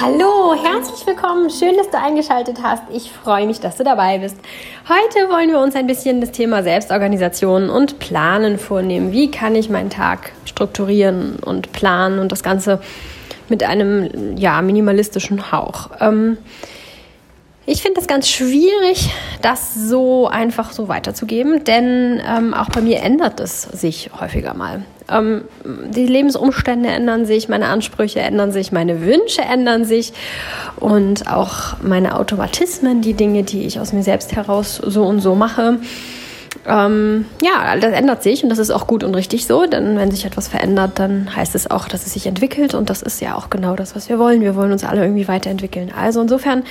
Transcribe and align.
Hallo, 0.00 0.54
herzlich 0.54 1.06
willkommen. 1.06 1.50
Schön, 1.50 1.76
dass 1.76 1.90
du 1.90 1.98
eingeschaltet 1.98 2.58
hast. 2.62 2.84
Ich 2.92 3.10
freue 3.10 3.46
mich, 3.46 3.58
dass 3.58 3.76
du 3.76 3.84
dabei 3.84 4.18
bist. 4.18 4.36
Heute 4.88 5.28
wollen 5.28 5.50
wir 5.50 5.58
uns 5.58 5.74
ein 5.74 5.88
bisschen 5.88 6.20
das 6.20 6.30
Thema 6.30 6.62
Selbstorganisation 6.62 7.68
und 7.68 7.98
Planen 7.98 8.58
vornehmen. 8.58 9.10
Wie 9.12 9.30
kann 9.30 9.56
ich 9.56 9.70
meinen 9.70 9.90
Tag 9.90 10.32
strukturieren 10.44 11.36
und 11.36 11.72
planen 11.72 12.20
und 12.20 12.30
das 12.30 12.44
Ganze 12.44 12.80
mit 13.48 13.64
einem 13.64 14.36
ja, 14.36 14.62
minimalistischen 14.62 15.50
Hauch? 15.50 15.90
Ähm, 16.00 16.38
ich 17.70 17.82
finde 17.82 18.00
es 18.00 18.08
ganz 18.08 18.28
schwierig, 18.28 19.10
das 19.42 19.74
so 19.74 20.26
einfach 20.26 20.72
so 20.72 20.88
weiterzugeben, 20.88 21.62
denn 21.62 22.20
ähm, 22.26 22.52
auch 22.52 22.68
bei 22.68 22.80
mir 22.80 23.00
ändert 23.00 23.38
es 23.38 23.62
sich 23.62 24.10
häufiger 24.20 24.54
mal. 24.54 24.82
Ähm, 25.08 25.44
die 25.64 26.06
Lebensumstände 26.06 26.88
ändern 26.88 27.26
sich, 27.26 27.48
meine 27.48 27.68
Ansprüche 27.68 28.18
ändern 28.18 28.50
sich, 28.50 28.72
meine 28.72 29.02
Wünsche 29.02 29.42
ändern 29.42 29.84
sich 29.84 30.12
und 30.80 31.28
auch 31.28 31.80
meine 31.80 32.18
Automatismen, 32.18 33.02
die 33.02 33.14
Dinge, 33.14 33.44
die 33.44 33.62
ich 33.62 33.78
aus 33.78 33.92
mir 33.92 34.02
selbst 34.02 34.34
heraus 34.34 34.74
so 34.84 35.04
und 35.04 35.20
so 35.20 35.36
mache, 35.36 35.78
ähm, 36.66 37.24
ja, 37.42 37.76
das 37.76 37.92
ändert 37.92 38.22
sich 38.22 38.42
und 38.42 38.50
das 38.50 38.58
ist 38.58 38.70
auch 38.70 38.86
gut 38.86 39.02
und 39.02 39.14
richtig 39.14 39.46
so, 39.46 39.66
denn 39.66 39.96
wenn 39.96 40.10
sich 40.10 40.26
etwas 40.26 40.48
verändert, 40.48 40.92
dann 40.98 41.34
heißt 41.34 41.54
es 41.54 41.70
auch, 41.70 41.88
dass 41.88 42.06
es 42.06 42.12
sich 42.12 42.26
entwickelt 42.26 42.74
und 42.74 42.90
das 42.90 43.00
ist 43.00 43.20
ja 43.20 43.34
auch 43.34 43.48
genau 43.48 43.76
das, 43.76 43.96
was 43.96 44.08
wir 44.08 44.18
wollen. 44.18 44.42
Wir 44.42 44.56
wollen 44.56 44.70
uns 44.72 44.84
alle 44.84 45.02
irgendwie 45.02 45.26
weiterentwickeln. 45.26 45.90
Also 45.96 46.20
insofern 46.20 46.64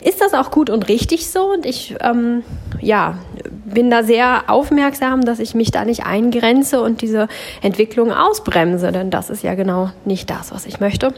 ist 0.00 0.20
das 0.20 0.34
auch 0.34 0.50
gut 0.50 0.68
und 0.68 0.88
richtig 0.88 1.30
so 1.30 1.52
und 1.52 1.64
ich, 1.64 1.94
ähm, 2.00 2.42
ja, 2.80 3.18
bin 3.64 3.90
da 3.90 4.02
sehr 4.02 4.44
aufmerksam, 4.48 5.24
dass 5.24 5.38
ich 5.38 5.54
mich 5.54 5.70
da 5.70 5.84
nicht 5.84 6.04
eingrenze 6.04 6.82
und 6.82 7.00
diese 7.00 7.28
Entwicklung 7.62 8.12
ausbremse, 8.12 8.90
denn 8.90 9.10
das 9.10 9.30
ist 9.30 9.44
ja 9.44 9.54
genau 9.54 9.90
nicht 10.04 10.28
das, 10.28 10.52
was 10.52 10.66
ich 10.66 10.80
möchte. 10.80 11.14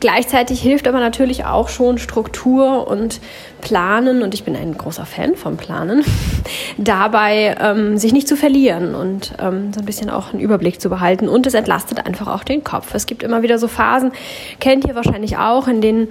Gleichzeitig 0.00 0.60
hilft 0.60 0.86
aber 0.86 1.00
natürlich 1.00 1.44
auch 1.44 1.68
schon 1.68 1.98
Struktur 1.98 2.86
und 2.86 3.20
Planen, 3.60 4.22
und 4.22 4.32
ich 4.32 4.44
bin 4.44 4.54
ein 4.54 4.78
großer 4.78 5.04
Fan 5.04 5.34
vom 5.34 5.56
Planen, 5.56 6.04
dabei 6.78 7.56
ähm, 7.60 7.98
sich 7.98 8.12
nicht 8.12 8.28
zu 8.28 8.36
verlieren 8.36 8.94
und 8.94 9.32
ähm, 9.40 9.72
so 9.72 9.80
ein 9.80 9.86
bisschen 9.86 10.08
auch 10.08 10.32
einen 10.32 10.40
Überblick 10.40 10.80
zu 10.80 10.88
behalten. 10.88 11.28
Und 11.28 11.46
es 11.46 11.54
entlastet 11.54 12.06
einfach 12.06 12.28
auch 12.28 12.44
den 12.44 12.62
Kopf. 12.62 12.94
Es 12.94 13.06
gibt 13.06 13.24
immer 13.24 13.42
wieder 13.42 13.58
so 13.58 13.66
Phasen, 13.66 14.12
kennt 14.60 14.84
ihr 14.84 14.94
wahrscheinlich 14.94 15.36
auch, 15.36 15.66
in 15.66 15.80
denen 15.80 16.08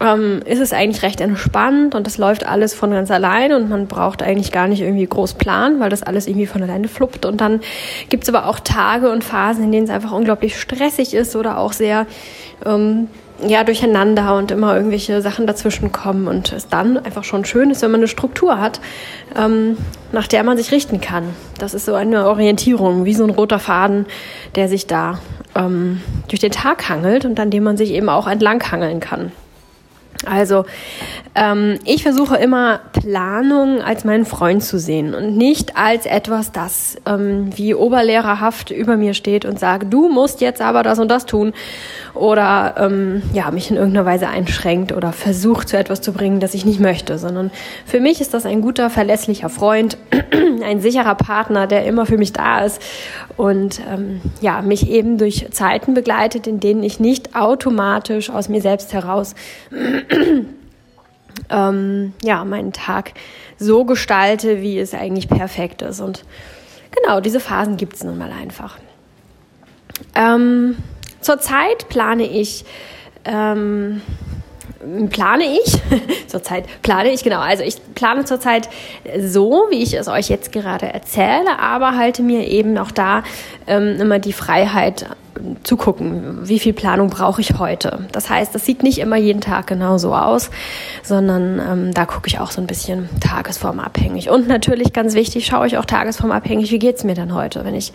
ähm, 0.00 0.42
ist 0.44 0.60
es 0.60 0.72
eigentlich 0.72 1.02
recht 1.02 1.20
entspannt 1.20 1.94
und 1.94 2.06
das 2.06 2.18
läuft 2.18 2.46
alles 2.46 2.74
von 2.74 2.90
ganz 2.90 3.10
alleine 3.10 3.56
und 3.56 3.70
man 3.70 3.86
braucht 3.86 4.22
eigentlich 4.22 4.52
gar 4.52 4.68
nicht 4.68 4.82
irgendwie 4.82 5.06
groß 5.06 5.34
planen, 5.34 5.80
weil 5.80 5.88
das 5.88 6.02
alles 6.02 6.26
irgendwie 6.26 6.46
von 6.46 6.62
alleine 6.62 6.88
fluppt. 6.88 7.24
Und 7.24 7.40
dann 7.40 7.60
gibt 8.08 8.24
es 8.24 8.28
aber 8.28 8.46
auch 8.46 8.60
Tage 8.60 9.10
und 9.10 9.24
Phasen, 9.24 9.64
in 9.64 9.72
denen 9.72 9.84
es 9.84 9.90
einfach 9.90 10.12
unglaublich 10.12 10.60
stressig 10.60 11.14
ist 11.14 11.34
oder 11.34 11.58
auch 11.58 11.72
sehr 11.72 12.06
ähm, 12.66 13.08
ja, 13.46 13.64
durcheinander 13.64 14.36
und 14.36 14.50
immer 14.50 14.76
irgendwelche 14.76 15.20
Sachen 15.20 15.46
dazwischen 15.46 15.92
kommen 15.92 16.26
und 16.26 16.52
es 16.52 16.68
dann 16.68 16.98
einfach 16.98 17.24
schon 17.24 17.44
schön 17.44 17.70
ist, 17.70 17.82
wenn 17.82 17.90
man 17.90 18.00
eine 18.00 18.08
Struktur 18.08 18.60
hat, 18.60 18.80
ähm, 19.36 19.76
nach 20.12 20.26
der 20.26 20.42
man 20.42 20.56
sich 20.56 20.72
richten 20.72 21.00
kann. 21.00 21.24
Das 21.58 21.74
ist 21.74 21.86
so 21.86 21.94
eine 21.94 22.26
Orientierung, 22.26 23.04
wie 23.04 23.14
so 23.14 23.24
ein 23.24 23.30
roter 23.30 23.58
Faden, 23.58 24.06
der 24.54 24.68
sich 24.68 24.86
da 24.86 25.18
ähm, 25.54 26.00
durch 26.28 26.40
den 26.40 26.52
Tag 26.52 26.88
hangelt 26.88 27.24
und 27.24 27.38
an 27.40 27.50
dem 27.50 27.64
man 27.64 27.76
sich 27.76 27.92
eben 27.92 28.08
auch 28.08 28.26
entlang 28.26 28.62
hangeln 28.70 29.00
kann. 29.00 29.32
Also 30.24 30.64
ähm, 31.34 31.78
ich 31.84 32.02
versuche 32.02 32.36
immer 32.36 32.80
Planung 32.92 33.82
als 33.82 34.04
meinen 34.04 34.24
Freund 34.24 34.64
zu 34.64 34.78
sehen 34.78 35.14
und 35.14 35.36
nicht 35.36 35.76
als 35.76 36.06
etwas, 36.06 36.52
das 36.52 36.96
ähm, 37.06 37.50
wie 37.56 37.74
oberlehrerhaft 37.74 38.70
über 38.70 38.96
mir 38.96 39.12
steht 39.12 39.44
und 39.44 39.60
sagt, 39.60 39.92
du 39.92 40.08
musst 40.08 40.40
jetzt 40.40 40.62
aber 40.62 40.82
das 40.82 40.98
und 40.98 41.08
das 41.08 41.26
tun 41.26 41.52
oder 42.14 42.74
ähm, 42.78 43.22
ja 43.34 43.50
mich 43.50 43.70
in 43.70 43.76
irgendeiner 43.76 44.06
Weise 44.06 44.28
einschränkt 44.28 44.92
oder 44.92 45.12
versucht 45.12 45.68
zu 45.68 45.76
etwas 45.76 46.00
zu 46.00 46.12
bringen, 46.12 46.40
das 46.40 46.54
ich 46.54 46.64
nicht 46.64 46.80
möchte, 46.80 47.18
sondern 47.18 47.50
für 47.84 48.00
mich 48.00 48.20
ist 48.20 48.32
das 48.32 48.46
ein 48.46 48.62
guter, 48.62 48.88
verlässlicher 48.88 49.50
Freund, 49.50 49.98
ein 50.64 50.80
sicherer 50.80 51.14
Partner, 51.14 51.66
der 51.66 51.84
immer 51.84 52.06
für 52.06 52.16
mich 52.16 52.32
da 52.32 52.64
ist 52.64 52.80
und 53.36 53.80
ähm, 53.92 54.22
ja 54.40 54.62
mich 54.62 54.88
eben 54.88 55.18
durch 55.18 55.48
Zeiten 55.50 55.92
begleitet, 55.92 56.46
in 56.46 56.60
denen 56.60 56.82
ich 56.82 57.00
nicht 57.00 57.36
automatisch 57.36 58.30
aus 58.30 58.48
mir 58.48 58.62
selbst 58.62 58.94
heraus 58.94 59.34
ähm, 61.50 62.12
ja, 62.22 62.44
meinen 62.44 62.72
Tag 62.72 63.12
so 63.58 63.84
gestalte, 63.84 64.60
wie 64.60 64.78
es 64.78 64.94
eigentlich 64.94 65.28
perfekt 65.28 65.82
ist. 65.82 66.00
Und 66.00 66.24
genau, 66.90 67.20
diese 67.20 67.40
Phasen 67.40 67.76
gibt 67.76 67.94
es 67.94 68.04
nun 68.04 68.18
mal 68.18 68.32
einfach. 68.32 68.78
Ähm, 70.14 70.76
zurzeit 71.20 71.88
plane 71.88 72.24
ich 72.24 72.64
ähm, 73.24 74.02
plane 75.10 75.44
ich, 75.44 75.80
zurzeit 76.26 76.64
plane 76.82 77.10
ich, 77.10 77.24
genau, 77.24 77.40
also 77.40 77.62
ich 77.62 77.76
plane 77.94 78.24
zurzeit 78.24 78.68
so, 79.20 79.66
wie 79.70 79.82
ich 79.82 79.94
es 79.94 80.08
euch 80.08 80.28
jetzt 80.28 80.52
gerade 80.52 80.86
erzähle, 80.86 81.58
aber 81.58 81.96
halte 81.96 82.22
mir 82.22 82.46
eben 82.46 82.76
auch 82.78 82.90
da 82.90 83.22
ähm, 83.66 84.00
immer 84.00 84.18
die 84.18 84.32
Freiheit 84.32 85.06
zu 85.62 85.76
gucken, 85.76 86.38
wie 86.42 86.58
viel 86.58 86.72
Planung 86.72 87.10
brauche 87.10 87.40
ich 87.40 87.58
heute. 87.58 88.06
Das 88.12 88.30
heißt, 88.30 88.54
das 88.54 88.64
sieht 88.64 88.82
nicht 88.82 88.98
immer 88.98 89.16
jeden 89.16 89.40
Tag 89.40 89.66
genau 89.66 89.98
so 89.98 90.14
aus, 90.14 90.50
sondern 91.02 91.60
ähm, 91.60 91.94
da 91.94 92.06
gucke 92.06 92.28
ich 92.28 92.38
auch 92.38 92.50
so 92.50 92.60
ein 92.60 92.66
bisschen 92.66 93.08
tagesformabhängig. 93.20 94.30
Und 94.30 94.48
natürlich 94.48 94.92
ganz 94.92 95.14
wichtig, 95.14 95.46
schaue 95.46 95.66
ich 95.66 95.78
auch 95.78 95.84
tagesformabhängig, 95.84 96.70
wie 96.70 96.78
geht 96.78 96.96
es 96.96 97.04
mir 97.04 97.14
dann 97.14 97.34
heute, 97.34 97.64
wenn 97.64 97.74
ich 97.74 97.92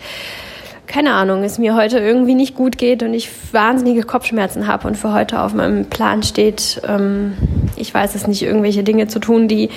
keine 0.92 1.14
Ahnung, 1.14 1.44
es 1.44 1.58
mir 1.58 1.76
heute 1.76 2.00
irgendwie 2.00 2.36
nicht 2.36 2.54
gut 2.54 2.78
geht 2.78 3.02
und 3.02 3.14
ich 3.14 3.30
wahnsinnige 3.54 4.04
Kopfschmerzen 4.04 4.68
habe 4.68 4.88
und 4.90 4.98
für 4.98 5.14
heute 5.14 5.42
auf 5.42 5.54
meinem 5.54 5.86
Plan 5.86 6.22
steht, 6.22 6.82
ähm, 6.86 7.34
ich 7.78 7.94
weiß 7.94 8.14
es 8.16 8.28
nicht, 8.28 8.42
irgendwelche 8.42 8.84
Dinge 8.84 9.08
zu 9.08 9.20
tun, 9.20 9.48
die 9.48 9.70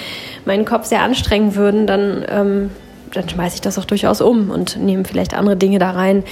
meinen 0.45 0.65
Kopf 0.65 0.87
sehr 0.87 1.03
anstrengen 1.03 1.55
würden, 1.55 1.87
dann, 1.87 2.25
ähm, 2.29 2.71
dann 3.13 3.29
schmeiße 3.29 3.55
ich 3.57 3.61
das 3.61 3.79
auch 3.79 3.85
durchaus 3.85 4.21
um 4.21 4.51
und 4.51 4.77
nehme 4.77 5.05
vielleicht 5.05 5.35
andere 5.35 5.57
Dinge 5.57 5.79
da 5.79 5.93
rein, 5.93 6.25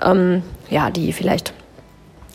ähm, 0.00 0.44
ja, 0.70 0.90
die 0.90 1.12
vielleicht 1.12 1.52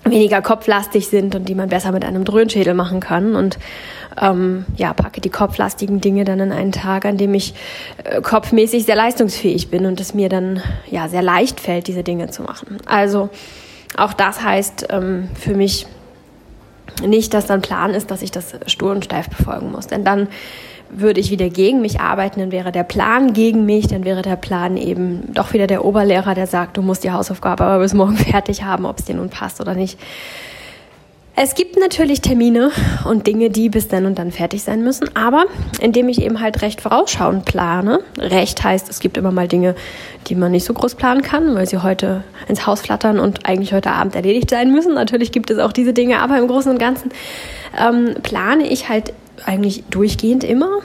weniger 0.03 0.41
kopflastig 0.41 1.07
sind 1.07 1.35
und 1.35 1.49
die 1.49 1.55
man 1.55 1.69
besser 1.69 1.91
mit 1.91 2.05
einem 2.05 2.25
Dröhnschädel 2.25 2.73
machen 2.73 2.99
kann. 2.99 3.35
Und 3.35 3.57
ähm, 4.21 4.65
ja, 4.77 4.93
packe 4.93 5.19
die 5.19 5.29
kopflastigen 5.29 5.99
Dinge 5.99 6.23
dann 6.25 6.39
in 6.39 6.51
einen 6.51 6.71
Tag, 6.71 7.05
an 7.05 7.17
dem 7.17 7.33
ich 7.33 7.53
äh, 8.03 8.21
kopfmäßig 8.21 8.85
sehr 8.85 8.95
leistungsfähig 8.95 9.69
bin 9.69 9.85
und 9.85 9.99
es 9.99 10.13
mir 10.13 10.29
dann 10.29 10.61
ja 10.89 11.09
sehr 11.09 11.23
leicht 11.23 11.59
fällt, 11.59 11.87
diese 11.87 12.03
Dinge 12.03 12.29
zu 12.29 12.43
machen. 12.43 12.77
Also 12.85 13.29
auch 13.97 14.13
das 14.13 14.43
heißt 14.43 14.87
ähm, 14.91 15.29
für 15.33 15.55
mich 15.55 15.87
nicht, 17.03 17.33
dass 17.33 17.47
dann 17.47 17.61
Plan 17.61 17.93
ist, 17.93 18.11
dass 18.11 18.21
ich 18.21 18.31
das 18.31 18.55
stur 18.67 18.91
und 18.91 19.03
steif 19.03 19.29
befolgen 19.29 19.71
muss. 19.71 19.87
Denn 19.87 20.05
dann 20.05 20.27
würde 20.89 21.19
ich 21.19 21.31
wieder 21.31 21.49
gegen 21.49 21.81
mich 21.81 21.99
arbeiten, 21.99 22.39
dann 22.39 22.51
wäre 22.51 22.71
der 22.71 22.83
Plan 22.83 23.33
gegen 23.33 23.65
mich, 23.65 23.87
dann 23.87 24.05
wäre 24.05 24.21
der 24.21 24.35
Plan 24.35 24.77
eben 24.77 25.33
doch 25.33 25.53
wieder 25.53 25.67
der 25.67 25.85
Oberlehrer, 25.85 26.35
der 26.35 26.47
sagt, 26.47 26.77
du 26.77 26.81
musst 26.81 27.03
die 27.03 27.11
Hausaufgabe 27.11 27.63
aber 27.63 27.79
bis 27.79 27.93
morgen 27.93 28.17
fertig 28.17 28.63
haben, 28.63 28.85
ob 28.85 28.99
es 28.99 29.05
dir 29.05 29.15
nun 29.15 29.29
passt 29.29 29.61
oder 29.61 29.73
nicht. 29.73 29.99
Es 31.37 31.53
gibt 31.53 31.77
natürlich 31.77 32.21
Termine 32.21 32.71
und 33.03 33.27
Dinge, 33.27 33.49
die 33.49 33.67
bis 33.67 33.89
dann 33.89 34.05
und 34.05 34.17
dann 34.17 34.31
fertig 34.31 34.63
sein 34.63 34.81
müssen, 34.85 35.13
aber 35.17 35.43
indem 35.81 36.07
ich 36.07 36.21
eben 36.21 36.39
halt 36.39 36.61
recht 36.61 36.79
vorausschauend 36.79 37.43
plane, 37.43 37.99
recht 38.17 38.63
heißt, 38.63 38.89
es 38.89 39.01
gibt 39.01 39.17
immer 39.17 39.31
mal 39.31 39.49
Dinge, 39.49 39.75
die 40.27 40.35
man 40.35 40.53
nicht 40.53 40.63
so 40.63 40.73
groß 40.73 40.95
planen 40.95 41.23
kann, 41.23 41.53
weil 41.53 41.67
sie 41.67 41.83
heute 41.83 42.23
ins 42.47 42.65
Haus 42.65 42.79
flattern 42.79 43.19
und 43.19 43.45
eigentlich 43.45 43.73
heute 43.73 43.91
Abend 43.91 44.15
erledigt 44.15 44.49
sein 44.49 44.71
müssen. 44.71 44.93
Natürlich 44.93 45.33
gibt 45.33 45.51
es 45.51 45.59
auch 45.59 45.73
diese 45.73 45.91
Dinge, 45.91 46.19
aber 46.19 46.37
im 46.37 46.47
Großen 46.47 46.71
und 46.71 46.79
Ganzen 46.79 47.11
ähm, 47.77 48.15
plane 48.23 48.71
ich 48.71 48.87
halt 48.87 49.11
eigentlich 49.45 49.83
durchgehend 49.89 50.43
immer 50.43 50.79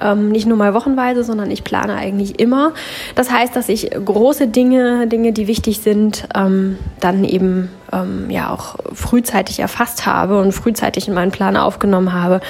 ähm, 0.00 0.30
nicht 0.30 0.46
nur 0.46 0.56
mal 0.56 0.74
wochenweise, 0.74 1.24
sondern 1.24 1.50
ich 1.50 1.64
plane 1.64 1.94
eigentlich 1.94 2.38
immer. 2.40 2.72
Das 3.14 3.30
heißt, 3.30 3.54
dass 3.54 3.68
ich 3.68 3.90
große 3.90 4.48
Dinge, 4.48 5.06
Dinge, 5.06 5.32
die 5.32 5.46
wichtig 5.46 5.80
sind, 5.80 6.28
ähm, 6.34 6.78
dann 7.00 7.24
eben 7.24 7.70
ähm, 7.92 8.30
ja 8.30 8.50
auch 8.50 8.76
frühzeitig 8.92 9.60
erfasst 9.60 10.06
habe 10.06 10.40
und 10.40 10.52
frühzeitig 10.52 11.08
in 11.08 11.14
meinen 11.14 11.32
Plan 11.32 11.56
aufgenommen 11.56 12.12
habe 12.12 12.40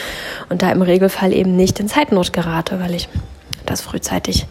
und 0.49 0.63
da 0.63 0.71
im 0.71 0.83
Regelfall 0.83 1.33
eben 1.33 1.57
nicht 1.57 1.81
in 1.81 1.89
Zeitnot 1.89 2.33
gerate, 2.33 2.81
weil 2.81 2.95
ich 2.95 3.09
das 3.67 3.81
frühzeitig 3.81 4.47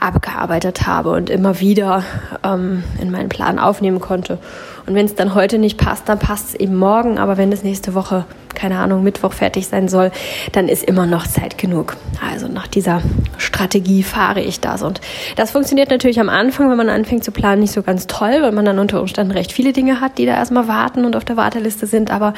abgearbeitet 0.00 0.86
habe 0.86 1.10
und 1.10 1.30
immer 1.30 1.60
wieder 1.60 2.04
ähm, 2.44 2.84
in 3.00 3.10
meinen 3.10 3.28
Plan 3.28 3.58
aufnehmen 3.58 4.00
konnte. 4.00 4.38
Und 4.86 4.94
wenn 4.94 5.04
es 5.04 5.14
dann 5.14 5.34
heute 5.34 5.58
nicht 5.58 5.76
passt, 5.76 6.08
dann 6.08 6.18
passt 6.18 6.48
es 6.48 6.54
eben 6.54 6.76
morgen. 6.76 7.18
Aber 7.18 7.36
wenn 7.36 7.52
es 7.52 7.62
nächste 7.62 7.94
Woche, 7.94 8.24
keine 8.54 8.78
Ahnung, 8.78 9.02
Mittwoch 9.02 9.32
fertig 9.34 9.66
sein 9.68 9.86
soll, 9.88 10.10
dann 10.52 10.66
ist 10.68 10.82
immer 10.82 11.04
noch 11.04 11.26
Zeit 11.26 11.58
genug. 11.58 11.96
Also 12.26 12.48
nach 12.48 12.66
dieser 12.66 13.02
Strategie 13.36 14.02
fahre 14.02 14.40
ich 14.40 14.60
das. 14.60 14.82
Und 14.82 15.02
das 15.36 15.50
funktioniert 15.50 15.90
natürlich 15.90 16.20
am 16.20 16.30
Anfang, 16.30 16.70
wenn 16.70 16.78
man 16.78 16.88
anfängt 16.88 17.22
zu 17.22 17.32
planen, 17.32 17.60
nicht 17.60 17.74
so 17.74 17.82
ganz 17.82 18.06
toll, 18.06 18.38
weil 18.40 18.52
man 18.52 18.64
dann 18.64 18.78
unter 18.78 19.00
Umständen 19.00 19.32
recht 19.32 19.52
viele 19.52 19.74
Dinge 19.74 20.00
hat, 20.00 20.16
die 20.16 20.24
da 20.24 20.34
erstmal 20.34 20.68
warten 20.68 21.04
und 21.04 21.16
auf 21.16 21.24
der 21.24 21.36
Warteliste 21.36 21.86
sind. 21.86 22.10
Aber 22.10 22.32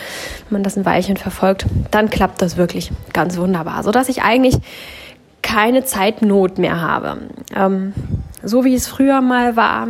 wenn 0.49 0.57
man 0.57 0.63
das 0.65 0.77
ein 0.77 0.85
Weilchen 0.85 1.19
verfolgt, 1.19 1.67
dann 1.93 2.11
klappt 2.11 2.43
das 2.43 2.57
wirklich 2.57 2.91
ganz 3.13 3.37
wunderbar. 3.37 3.85
Sodass 3.85 4.09
ich 4.09 4.23
eigentlich 4.23 4.57
keine 5.43 5.85
Zeitnot 5.85 6.59
mehr 6.59 6.81
habe. 6.81 7.19
Ähm, 7.55 7.93
so 8.43 8.65
wie 8.65 8.75
es 8.75 8.89
früher 8.89 9.21
mal 9.21 9.57
war, 9.57 9.89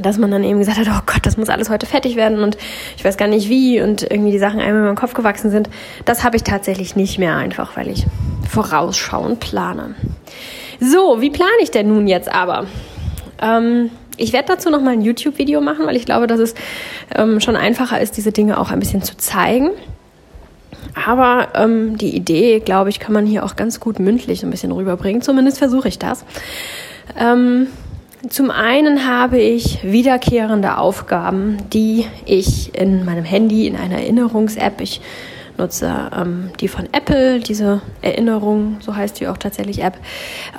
dass 0.00 0.18
man 0.18 0.30
dann 0.30 0.42
eben 0.42 0.58
gesagt 0.58 0.78
hat, 0.78 0.88
oh 0.90 1.02
Gott, 1.06 1.24
das 1.24 1.36
muss 1.36 1.48
alles 1.48 1.70
heute 1.70 1.86
fertig 1.86 2.16
werden 2.16 2.42
und 2.42 2.56
ich 2.96 3.04
weiß 3.04 3.16
gar 3.16 3.28
nicht 3.28 3.48
wie 3.48 3.80
und 3.80 4.02
irgendwie 4.02 4.32
die 4.32 4.38
Sachen 4.38 4.60
einmal 4.60 4.78
in 4.78 4.84
meinem 4.84 4.96
Kopf 4.96 5.14
gewachsen 5.14 5.50
sind. 5.50 5.70
Das 6.04 6.24
habe 6.24 6.36
ich 6.36 6.42
tatsächlich 6.42 6.96
nicht 6.96 7.18
mehr 7.18 7.36
einfach, 7.36 7.76
weil 7.76 7.88
ich 7.88 8.06
vorausschauend 8.48 9.40
plane. 9.40 9.94
So, 10.80 11.20
wie 11.20 11.30
plane 11.30 11.52
ich 11.62 11.70
denn 11.70 11.88
nun 11.88 12.08
jetzt 12.08 12.32
aber? 12.32 12.66
Ähm, 13.40 13.90
ich 14.16 14.32
werde 14.32 14.48
dazu 14.48 14.70
noch 14.70 14.80
mal 14.80 14.92
ein 14.92 15.02
YouTube-Video 15.02 15.60
machen, 15.60 15.86
weil 15.86 15.96
ich 15.96 16.06
glaube, 16.06 16.26
dass 16.26 16.40
es 16.40 16.54
ähm, 17.14 17.40
schon 17.40 17.56
einfacher 17.56 18.00
ist, 18.00 18.16
diese 18.16 18.32
Dinge 18.32 18.58
auch 18.58 18.70
ein 18.70 18.80
bisschen 18.80 19.02
zu 19.02 19.16
zeigen. 19.16 19.70
Aber 20.94 21.48
ähm, 21.54 21.98
die 21.98 22.14
Idee, 22.14 22.60
glaube 22.60 22.90
ich, 22.90 23.00
kann 23.00 23.12
man 23.12 23.26
hier 23.26 23.44
auch 23.44 23.56
ganz 23.56 23.80
gut 23.80 23.98
mündlich 23.98 24.42
ein 24.42 24.50
bisschen 24.50 24.72
rüberbringen. 24.72 25.22
Zumindest 25.22 25.58
versuche 25.58 25.88
ich 25.88 25.98
das. 25.98 26.24
Ähm, 27.18 27.66
zum 28.28 28.50
einen 28.50 29.06
habe 29.06 29.38
ich 29.38 29.80
wiederkehrende 29.82 30.78
Aufgaben, 30.78 31.58
die 31.72 32.06
ich 32.24 32.74
in 32.74 33.04
meinem 33.04 33.24
Handy, 33.24 33.66
in 33.66 33.76
einer 33.76 33.98
Erinnerungs-App, 33.98 34.80
ich 34.80 35.00
nutze 35.58 36.10
ähm, 36.16 36.50
die 36.60 36.68
von 36.68 36.88
Apple, 36.92 37.40
diese 37.40 37.82
Erinnerung, 38.02 38.78
so 38.80 38.96
heißt 38.96 39.20
die 39.20 39.28
auch 39.28 39.36
tatsächlich 39.36 39.82
App, 39.82 39.98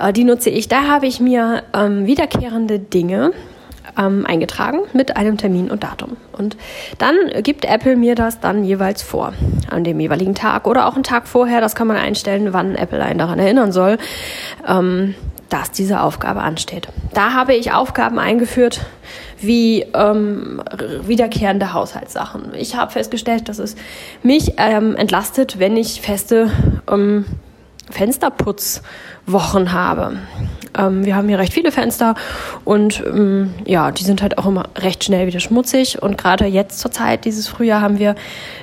äh, 0.00 0.12
die 0.12 0.24
nutze 0.24 0.50
ich. 0.50 0.68
Da 0.68 0.84
habe 0.84 1.06
ich 1.06 1.20
mir 1.20 1.64
ähm, 1.74 2.06
wiederkehrende 2.06 2.78
Dinge 2.78 3.32
ähm, 3.98 4.26
eingetragen 4.26 4.80
mit 4.92 5.16
einem 5.16 5.36
Termin 5.36 5.70
und 5.70 5.82
Datum. 5.82 6.16
Und 6.32 6.56
dann 6.98 7.14
gibt 7.42 7.64
Apple 7.64 7.96
mir 7.96 8.14
das 8.14 8.40
dann 8.40 8.64
jeweils 8.64 9.02
vor, 9.02 9.32
an 9.70 9.84
dem 9.84 10.00
jeweiligen 10.00 10.34
Tag 10.34 10.66
oder 10.66 10.86
auch 10.86 10.94
einen 10.94 11.04
Tag 11.04 11.28
vorher. 11.28 11.60
Das 11.60 11.74
kann 11.74 11.86
man 11.86 11.96
einstellen, 11.96 12.52
wann 12.52 12.74
Apple 12.74 13.02
einen 13.02 13.18
daran 13.18 13.38
erinnern 13.38 13.72
soll. 13.72 13.98
Ähm, 14.66 15.14
dass 15.48 15.70
diese 15.70 16.00
Aufgabe 16.00 16.40
ansteht. 16.40 16.88
Da 17.14 17.32
habe 17.32 17.54
ich 17.54 17.72
Aufgaben 17.72 18.18
eingeführt 18.18 18.80
wie 19.38 19.82
ähm, 19.94 20.62
wiederkehrende 21.02 21.72
Haushaltssachen. 21.72 22.52
Ich 22.54 22.76
habe 22.76 22.92
festgestellt, 22.92 23.48
dass 23.48 23.58
es 23.58 23.76
mich 24.22 24.54
ähm, 24.56 24.96
entlastet, 24.96 25.58
wenn 25.58 25.76
ich 25.76 26.00
feste 26.00 26.50
ähm, 26.90 27.26
Fensterputzwochen 27.90 29.72
habe. 29.72 30.18
Ähm, 30.76 31.04
wir 31.04 31.16
haben 31.16 31.28
hier 31.28 31.38
recht 31.38 31.52
viele 31.52 31.72
Fenster 31.72 32.14
und 32.64 33.02
ähm, 33.06 33.54
ja, 33.64 33.90
die 33.90 34.04
sind 34.04 34.22
halt 34.22 34.38
auch 34.38 34.46
immer 34.46 34.64
recht 34.76 35.04
schnell 35.04 35.26
wieder 35.26 35.40
schmutzig. 35.40 36.02
Und 36.02 36.18
gerade 36.18 36.46
jetzt 36.46 36.78
zur 36.78 36.90
Zeit, 36.90 37.24
dieses 37.24 37.48
Frühjahr, 37.48 37.80
haben 37.80 37.98
wir 37.98 38.14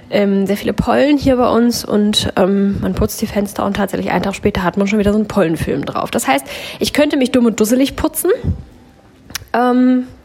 ähm, 0.10 0.46
sehr 0.46 0.58
viele 0.58 0.74
Pollen 0.74 1.18
hier 1.18 1.38
bei 1.38 1.50
uns 1.50 1.84
und 1.84 2.32
ähm, 2.36 2.80
man 2.82 2.94
putzt 2.94 3.22
die 3.22 3.28
Fenster 3.28 3.66
und 3.66 3.76
tatsächlich 3.76 4.12
einen 4.12 4.24
Tag 4.24 4.36
später 4.36 4.64
hat 4.64 4.78
man 4.78 4.88
schon 4.88 5.00
wieder 5.00 5.12
so 5.12 5.18
einen 5.18 5.28
Pollenfilm 5.28 5.86
drauf. 5.86 6.12
Das 6.12 6.28
heißt, 6.28 6.46
ich 6.80 6.94
könnte 6.94 7.18
mich 7.18 7.32
dumm 7.32 7.46
und 7.46 7.60
dusselig 7.60 7.96
putzen. 7.96 8.32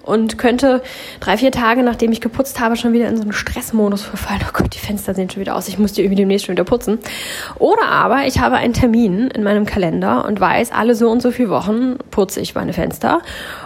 Und 0.09 0.39
könnte 0.39 0.83
drei, 1.21 1.37
vier 1.37 1.53
Tage, 1.53 1.83
nachdem 1.83 2.13
ich 2.13 2.23
geputzt 2.23 2.61
habe, 2.61 2.77
schon 2.77 2.95
wieder 2.95 3.09
in 3.09 3.17
so 3.17 3.23
einen 3.23 3.33
Stressmodus 3.33 4.03
verfallen. 4.03 4.41
Oh 4.49 4.51
Gott, 4.55 4.75
die 4.75 4.79
Fenster 4.79 5.13
sehen 5.13 5.29
schon 5.29 5.43
wieder 5.43 5.55
aus. 5.55 5.69
Ich 5.69 5.79
muss 5.79 5.93
die 5.93 6.01
irgendwie 6.01 6.17
demnächst 6.17 6.47
schon 6.47 6.55
wieder 6.55 6.65
putzen. 6.65 6.99
Oder 7.59 7.91
aber 7.91 8.27
ich 8.27 8.39
habe 8.39 8.57
einen 8.57 8.73
Termin 8.73 9.29
in 9.29 9.43
meinem 9.43 9.67
Kalender 9.67 10.25
und 10.25 10.41
weiß, 10.41 10.73
alle 10.73 10.95
so 10.95 11.11
und 11.11 11.21
so 11.21 11.31
viele 11.31 11.51
Wochen 11.51 11.99
putze 12.11 12.41
ich 12.41 12.55
meine 12.55 12.73
Fenster. 12.73 13.21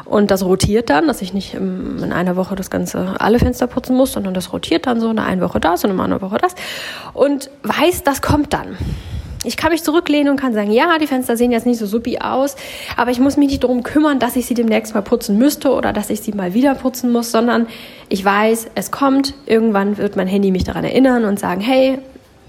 Und 0.04 0.32
das 0.32 0.44
rotiert 0.44 0.90
dann, 0.90 1.06
dass 1.06 1.22
ich 1.22 1.32
nicht 1.32 1.54
in 1.54 2.12
einer 2.12 2.34
Woche 2.34 2.56
das 2.56 2.70
Ganze 2.70 3.14
alle 3.20 3.38
Fenster 3.38 3.68
putzen 3.68 3.96
muss, 3.96 4.12
sondern 4.12 4.34
das 4.34 4.52
rotiert 4.52 4.86
dann 4.86 4.98
so 4.98 5.10
in 5.10 5.20
einer 5.20 5.42
Woche 5.42 5.60
das 5.60 5.84
und 5.84 5.92
in 5.92 6.00
einer 6.00 6.20
Woche 6.20 6.38
das. 6.38 6.56
Und 7.12 7.50
weiß, 7.62 8.02
das 8.02 8.20
kommt 8.20 8.52
dann. 8.52 8.76
Ich 9.44 9.56
kann 9.56 9.72
mich 9.72 9.82
zurücklehnen 9.82 10.30
und 10.30 10.38
kann 10.38 10.54
sagen, 10.54 10.70
ja, 10.70 10.98
die 10.98 11.06
Fenster 11.06 11.36
sehen 11.36 11.50
jetzt 11.50 11.66
nicht 11.66 11.78
so 11.78 11.86
suppi 11.86 12.18
aus, 12.18 12.56
aber 12.96 13.10
ich 13.10 13.18
muss 13.18 13.36
mich 13.36 13.48
nicht 13.48 13.64
darum 13.64 13.82
kümmern, 13.82 14.18
dass 14.18 14.36
ich 14.36 14.46
sie 14.46 14.54
demnächst 14.54 14.94
mal 14.94 15.02
putzen 15.02 15.36
müsste 15.38 15.72
oder 15.72 15.92
dass 15.92 16.10
ich 16.10 16.20
sie 16.20 16.32
mal 16.32 16.54
wieder 16.54 16.74
putzen 16.74 17.10
muss, 17.10 17.32
sondern 17.32 17.66
ich 18.08 18.24
weiß, 18.24 18.68
es 18.74 18.90
kommt, 18.90 19.34
irgendwann 19.46 19.98
wird 19.98 20.16
mein 20.16 20.28
Handy 20.28 20.50
mich 20.50 20.64
daran 20.64 20.84
erinnern 20.84 21.24
und 21.24 21.40
sagen, 21.40 21.60
hey, 21.60 21.98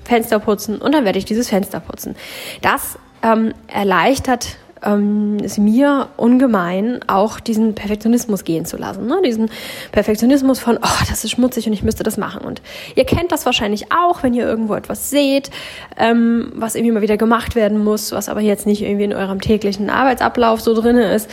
Fenster 0.03 0.39
putzen 0.39 0.77
und 0.79 0.93
dann 0.93 1.05
werde 1.05 1.17
ich 1.17 1.25
dieses 1.25 1.49
Fenster 1.49 1.79
putzen. 1.79 2.15
Das 2.61 2.97
ähm, 3.23 3.53
erleichtert 3.67 4.57
ähm, 4.83 5.37
es 5.43 5.57
mir 5.57 6.09
ungemein, 6.17 6.99
auch 7.07 7.39
diesen 7.39 7.75
Perfektionismus 7.75 8.43
gehen 8.43 8.65
zu 8.65 8.77
lassen. 8.77 9.05
Ne? 9.07 9.21
Diesen 9.25 9.49
Perfektionismus 9.91 10.59
von, 10.59 10.77
oh, 10.77 11.03
das 11.09 11.23
ist 11.23 11.31
schmutzig 11.31 11.67
und 11.67 11.73
ich 11.73 11.83
müsste 11.83 12.03
das 12.03 12.17
machen. 12.17 12.41
Und 12.45 12.61
ihr 12.95 13.05
kennt 13.05 13.31
das 13.31 13.45
wahrscheinlich 13.45 13.91
auch, 13.91 14.23
wenn 14.23 14.33
ihr 14.33 14.45
irgendwo 14.45 14.75
etwas 14.75 15.09
seht, 15.09 15.49
ähm, 15.97 16.51
was 16.55 16.75
irgendwie 16.75 16.93
mal 16.93 17.01
wieder 17.01 17.17
gemacht 17.17 17.55
werden 17.55 17.83
muss, 17.83 18.11
was 18.11 18.29
aber 18.29 18.41
jetzt 18.41 18.65
nicht 18.65 18.81
irgendwie 18.81 19.05
in 19.05 19.13
eurem 19.13 19.41
täglichen 19.41 19.89
Arbeitsablauf 19.89 20.61
so 20.61 20.73
drinne 20.73 21.13
ist 21.13 21.29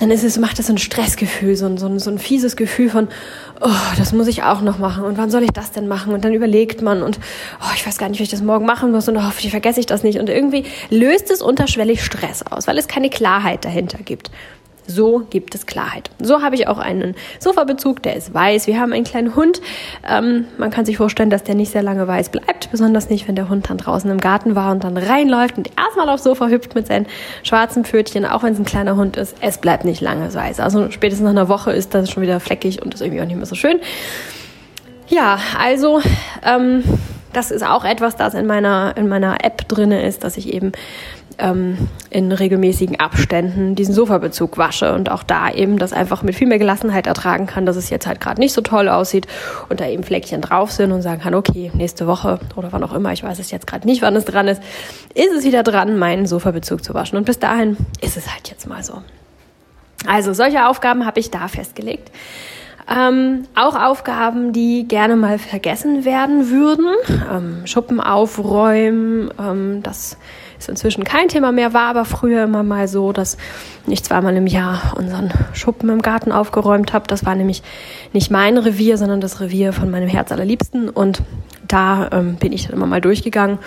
dann 0.00 0.10
ist 0.10 0.24
es, 0.24 0.38
macht 0.38 0.58
das 0.58 0.66
so 0.66 0.72
ein 0.72 0.78
Stressgefühl, 0.78 1.56
so 1.56 1.66
ein, 1.66 1.78
so 1.78 1.86
ein, 1.86 1.98
so 1.98 2.10
ein 2.10 2.18
fieses 2.18 2.56
Gefühl 2.56 2.90
von, 2.90 3.08
oh, 3.60 3.70
das 3.96 4.12
muss 4.12 4.26
ich 4.26 4.42
auch 4.42 4.60
noch 4.60 4.78
machen 4.78 5.04
und 5.04 5.18
wann 5.18 5.30
soll 5.30 5.42
ich 5.42 5.52
das 5.52 5.72
denn 5.72 5.86
machen? 5.86 6.12
Und 6.12 6.24
dann 6.24 6.34
überlegt 6.34 6.82
man 6.82 7.02
und, 7.02 7.18
oh, 7.60 7.72
ich 7.74 7.86
weiß 7.86 7.98
gar 7.98 8.08
nicht, 8.08 8.18
wie 8.18 8.24
ich 8.24 8.30
das 8.30 8.42
morgen 8.42 8.66
machen 8.66 8.90
muss 8.90 9.08
und 9.08 9.24
hoffentlich 9.24 9.50
vergesse 9.50 9.80
ich 9.80 9.86
das 9.86 10.02
nicht. 10.02 10.18
Und 10.18 10.28
irgendwie 10.28 10.64
löst 10.90 11.30
es 11.30 11.42
unterschwellig 11.42 12.04
Stress 12.04 12.42
aus, 12.42 12.66
weil 12.66 12.78
es 12.78 12.88
keine 12.88 13.10
Klarheit 13.10 13.64
dahinter 13.64 13.98
gibt. 13.98 14.30
So 14.86 15.20
gibt 15.30 15.54
es 15.54 15.66
Klarheit. 15.66 16.10
So 16.20 16.42
habe 16.42 16.56
ich 16.56 16.68
auch 16.68 16.78
einen 16.78 17.14
Sofabezug, 17.38 18.02
der 18.02 18.16
ist 18.16 18.34
weiß. 18.34 18.66
Wir 18.66 18.78
haben 18.78 18.92
einen 18.92 19.04
kleinen 19.04 19.34
Hund. 19.34 19.60
Ähm, 20.08 20.46
man 20.58 20.70
kann 20.70 20.84
sich 20.84 20.96
vorstellen, 20.96 21.30
dass 21.30 21.42
der 21.42 21.54
nicht 21.54 21.72
sehr 21.72 21.82
lange 21.82 22.06
weiß 22.06 22.28
bleibt, 22.28 22.70
besonders 22.70 23.08
nicht, 23.08 23.26
wenn 23.26 23.36
der 23.36 23.48
Hund 23.48 23.70
dann 23.70 23.78
draußen 23.78 24.10
im 24.10 24.20
Garten 24.20 24.54
war 24.54 24.72
und 24.72 24.84
dann 24.84 24.96
reinläuft 24.96 25.56
und 25.56 25.70
erstmal 25.78 26.08
aufs 26.08 26.24
Sofa 26.24 26.48
hüpft 26.48 26.74
mit 26.74 26.86
seinen 26.86 27.06
schwarzen 27.42 27.84
Pfötchen, 27.84 28.26
auch 28.26 28.42
wenn 28.42 28.52
es 28.52 28.58
ein 28.58 28.64
kleiner 28.64 28.96
Hund 28.96 29.16
ist. 29.16 29.36
Es 29.40 29.58
bleibt 29.58 29.84
nicht 29.84 30.00
lange 30.00 30.32
weiß. 30.32 30.60
Also 30.60 30.90
spätestens 30.90 31.24
nach 31.24 31.30
einer 31.30 31.48
Woche 31.48 31.72
ist 31.72 31.94
das 31.94 32.10
schon 32.10 32.22
wieder 32.22 32.40
fleckig 32.40 32.82
und 32.82 32.94
ist 32.94 33.00
irgendwie 33.00 33.22
auch 33.22 33.26
nicht 33.26 33.36
mehr 33.36 33.46
so 33.46 33.54
schön. 33.54 33.80
Ja, 35.08 35.38
also 35.58 36.00
ähm, 36.44 36.82
das 37.32 37.50
ist 37.50 37.64
auch 37.64 37.84
etwas, 37.84 38.16
das 38.16 38.34
in 38.34 38.46
meiner, 38.46 38.94
in 38.96 39.08
meiner 39.08 39.44
App 39.44 39.68
drinne 39.68 40.06
ist, 40.06 40.24
dass 40.24 40.36
ich 40.36 40.52
eben 40.52 40.72
ähm, 41.38 41.88
in 42.10 42.32
regelmäßigen 42.32 43.00
Abständen 43.00 43.74
diesen 43.74 43.94
Sofabezug 43.94 44.58
wasche 44.58 44.94
und 44.94 45.10
auch 45.10 45.22
da 45.22 45.50
eben 45.50 45.78
das 45.78 45.92
einfach 45.92 46.22
mit 46.22 46.34
viel 46.34 46.46
mehr 46.46 46.58
Gelassenheit 46.58 47.06
ertragen 47.06 47.46
kann, 47.46 47.66
dass 47.66 47.76
es 47.76 47.90
jetzt 47.90 48.06
halt 48.06 48.20
gerade 48.20 48.40
nicht 48.40 48.52
so 48.52 48.60
toll 48.60 48.88
aussieht 48.88 49.26
und 49.68 49.80
da 49.80 49.88
eben 49.88 50.04
Fleckchen 50.04 50.40
drauf 50.40 50.70
sind 50.70 50.92
und 50.92 51.02
sagen 51.02 51.20
kann, 51.20 51.34
okay, 51.34 51.70
nächste 51.74 52.06
Woche 52.06 52.40
oder 52.56 52.72
wann 52.72 52.84
auch 52.84 52.94
immer, 52.94 53.12
ich 53.12 53.22
weiß 53.22 53.38
es 53.38 53.50
jetzt 53.50 53.66
gerade 53.66 53.86
nicht, 53.86 54.02
wann 54.02 54.16
es 54.16 54.24
dran 54.24 54.48
ist, 54.48 54.62
ist 55.14 55.32
es 55.36 55.44
wieder 55.44 55.62
dran, 55.62 55.98
meinen 55.98 56.26
Sofabezug 56.26 56.84
zu 56.84 56.94
waschen. 56.94 57.16
Und 57.16 57.24
bis 57.24 57.38
dahin 57.38 57.76
ist 58.00 58.16
es 58.16 58.32
halt 58.32 58.50
jetzt 58.50 58.68
mal 58.68 58.82
so. 58.82 59.02
Also 60.06 60.32
solche 60.32 60.66
Aufgaben 60.66 61.06
habe 61.06 61.20
ich 61.20 61.30
da 61.30 61.48
festgelegt. 61.48 62.10
Ähm, 62.86 63.46
auch 63.54 63.76
Aufgaben, 63.76 64.52
die 64.52 64.86
gerne 64.86 65.16
mal 65.16 65.38
vergessen 65.38 66.04
werden 66.04 66.50
würden. 66.50 66.86
Ähm, 67.32 67.66
Schuppen 67.66 68.00
aufräumen, 68.00 69.30
ähm, 69.38 69.82
das 69.82 70.18
ist 70.64 70.68
inzwischen 70.68 71.04
kein 71.04 71.28
Thema 71.28 71.52
mehr, 71.52 71.72
war 71.74 71.88
aber 71.88 72.04
früher 72.04 72.44
immer 72.44 72.62
mal 72.62 72.88
so, 72.88 73.12
dass 73.12 73.36
ich 73.86 74.02
zweimal 74.02 74.34
im 74.36 74.46
Jahr 74.46 74.94
unseren 74.96 75.32
Schuppen 75.52 75.88
im 75.90 76.02
Garten 76.02 76.32
aufgeräumt 76.32 76.92
habe. 76.92 77.06
Das 77.06 77.24
war 77.24 77.34
nämlich 77.34 77.62
nicht 78.12 78.30
mein 78.30 78.56
Revier, 78.58 78.98
sondern 78.98 79.20
das 79.20 79.40
Revier 79.40 79.72
von 79.72 79.90
meinem 79.90 80.08
Herz 80.08 80.32
allerliebsten. 80.32 80.88
Und 80.88 81.22
da 81.68 82.08
ähm, 82.12 82.36
bin 82.36 82.52
ich 82.52 82.66
dann 82.66 82.76
immer 82.76 82.86
mal 82.86 83.00
durchgegangen. 83.00 83.58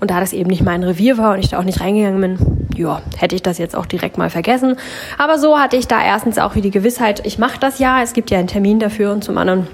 Und 0.00 0.10
da 0.10 0.20
das 0.20 0.32
eben 0.32 0.50
nicht 0.50 0.62
mein 0.62 0.82
Revier 0.82 1.18
war 1.18 1.34
und 1.34 1.40
ich 1.40 1.50
da 1.50 1.58
auch 1.58 1.64
nicht 1.64 1.80
reingegangen 1.80 2.20
bin, 2.20 2.68
ja, 2.76 3.02
hätte 3.16 3.36
ich 3.36 3.42
das 3.42 3.58
jetzt 3.58 3.76
auch 3.76 3.86
direkt 3.86 4.18
mal 4.18 4.30
vergessen. 4.30 4.76
Aber 5.18 5.38
so 5.38 5.58
hatte 5.58 5.76
ich 5.76 5.86
da 5.86 6.02
erstens 6.02 6.38
auch 6.38 6.54
wie 6.54 6.62
die 6.62 6.70
Gewissheit, 6.70 7.24
ich 7.26 7.38
mache 7.38 7.60
das 7.60 7.78
ja, 7.78 8.02
es 8.02 8.12
gibt 8.12 8.30
ja 8.30 8.38
einen 8.38 8.48
Termin 8.48 8.78
dafür 8.78 9.12
und 9.12 9.22
zum 9.22 9.38
anderen 9.38 9.66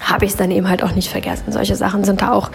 habe 0.00 0.26
ich 0.26 0.32
es 0.32 0.36
dann 0.36 0.50
eben 0.50 0.68
halt 0.68 0.82
auch 0.82 0.94
nicht 0.94 1.10
vergessen. 1.10 1.50
Solche 1.50 1.76
Sachen 1.76 2.04
sind 2.04 2.22
da 2.22 2.32
auch 2.32 2.50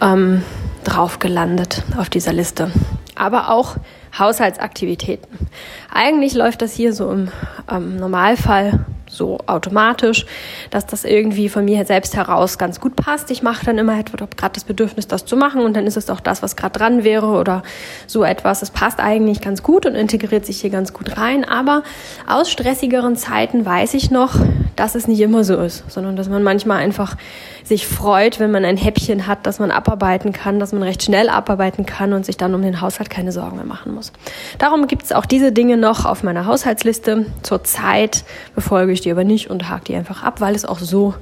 ähm, 0.00 0.42
drauf 0.82 1.18
gelandet 1.18 1.82
auf 1.96 2.08
dieser 2.08 2.32
Liste. 2.32 2.70
Aber 3.14 3.50
auch 3.50 3.76
Haushaltsaktivitäten. 4.18 5.48
Eigentlich 5.92 6.34
läuft 6.34 6.62
das 6.62 6.74
hier 6.74 6.92
so 6.92 7.10
im 7.10 7.28
ähm, 7.70 7.96
Normalfall 7.96 8.84
so 9.12 9.38
automatisch, 9.46 10.26
dass 10.70 10.86
das 10.86 11.04
irgendwie 11.04 11.48
von 11.48 11.64
mir 11.64 11.84
selbst 11.84 12.16
heraus 12.16 12.58
ganz 12.58 12.80
gut 12.80 12.96
passt. 12.96 13.30
Ich 13.30 13.42
mache 13.42 13.64
dann 13.64 13.78
immer 13.78 13.98
etwa 13.98 14.16
gerade 14.16 14.54
das 14.54 14.64
Bedürfnis, 14.64 15.06
das 15.06 15.26
zu 15.26 15.36
machen 15.36 15.62
und 15.62 15.76
dann 15.76 15.86
ist 15.86 15.96
es 15.96 16.08
auch 16.08 16.20
das, 16.20 16.42
was 16.42 16.56
gerade 16.56 16.78
dran 16.78 17.04
wäre 17.04 17.26
oder 17.26 17.62
so 18.06 18.24
etwas. 18.24 18.62
Es 18.62 18.70
passt 18.70 19.00
eigentlich 19.00 19.40
ganz 19.40 19.62
gut 19.62 19.86
und 19.86 19.94
integriert 19.94 20.46
sich 20.46 20.60
hier 20.60 20.70
ganz 20.70 20.92
gut 20.92 21.16
rein. 21.18 21.44
Aber 21.44 21.82
aus 22.26 22.50
stressigeren 22.50 23.16
Zeiten 23.16 23.64
weiß 23.64 23.94
ich 23.94 24.10
noch, 24.10 24.34
dass 24.76 24.94
es 24.94 25.06
nicht 25.06 25.20
immer 25.20 25.44
so 25.44 25.60
ist, 25.60 25.90
sondern 25.90 26.16
dass 26.16 26.28
man 26.28 26.42
manchmal 26.42 26.78
einfach 26.78 27.16
sich 27.64 27.86
freut, 27.86 28.40
wenn 28.40 28.50
man 28.50 28.64
ein 28.64 28.76
Häppchen 28.76 29.26
hat, 29.26 29.46
dass 29.46 29.58
man 29.58 29.70
abarbeiten 29.70 30.32
kann, 30.32 30.58
dass 30.58 30.72
man 30.72 30.82
recht 30.82 31.02
schnell 31.02 31.28
abarbeiten 31.28 31.86
kann 31.86 32.12
und 32.12 32.26
sich 32.26 32.36
dann 32.36 32.54
um 32.54 32.62
den 32.62 32.80
Haushalt 32.80 33.10
keine 33.10 33.32
Sorgen 33.32 33.56
mehr 33.56 33.64
machen 33.64 33.94
muss. 33.94 34.12
Darum 34.58 34.86
gibt 34.86 35.04
es 35.04 35.12
auch 35.12 35.26
diese 35.26 35.52
Dinge 35.52 35.76
noch 35.76 36.04
auf 36.04 36.22
meiner 36.22 36.46
Haushaltsliste. 36.46 37.26
Zurzeit 37.42 38.24
befolge 38.54 38.92
ich 38.92 39.00
die 39.00 39.10
aber 39.10 39.24
nicht 39.24 39.50
und 39.50 39.68
hake 39.68 39.84
die 39.84 39.94
einfach 39.94 40.22
ab, 40.22 40.40
weil 40.40 40.54
es 40.54 40.64
auch 40.64 40.78
so 40.78 41.14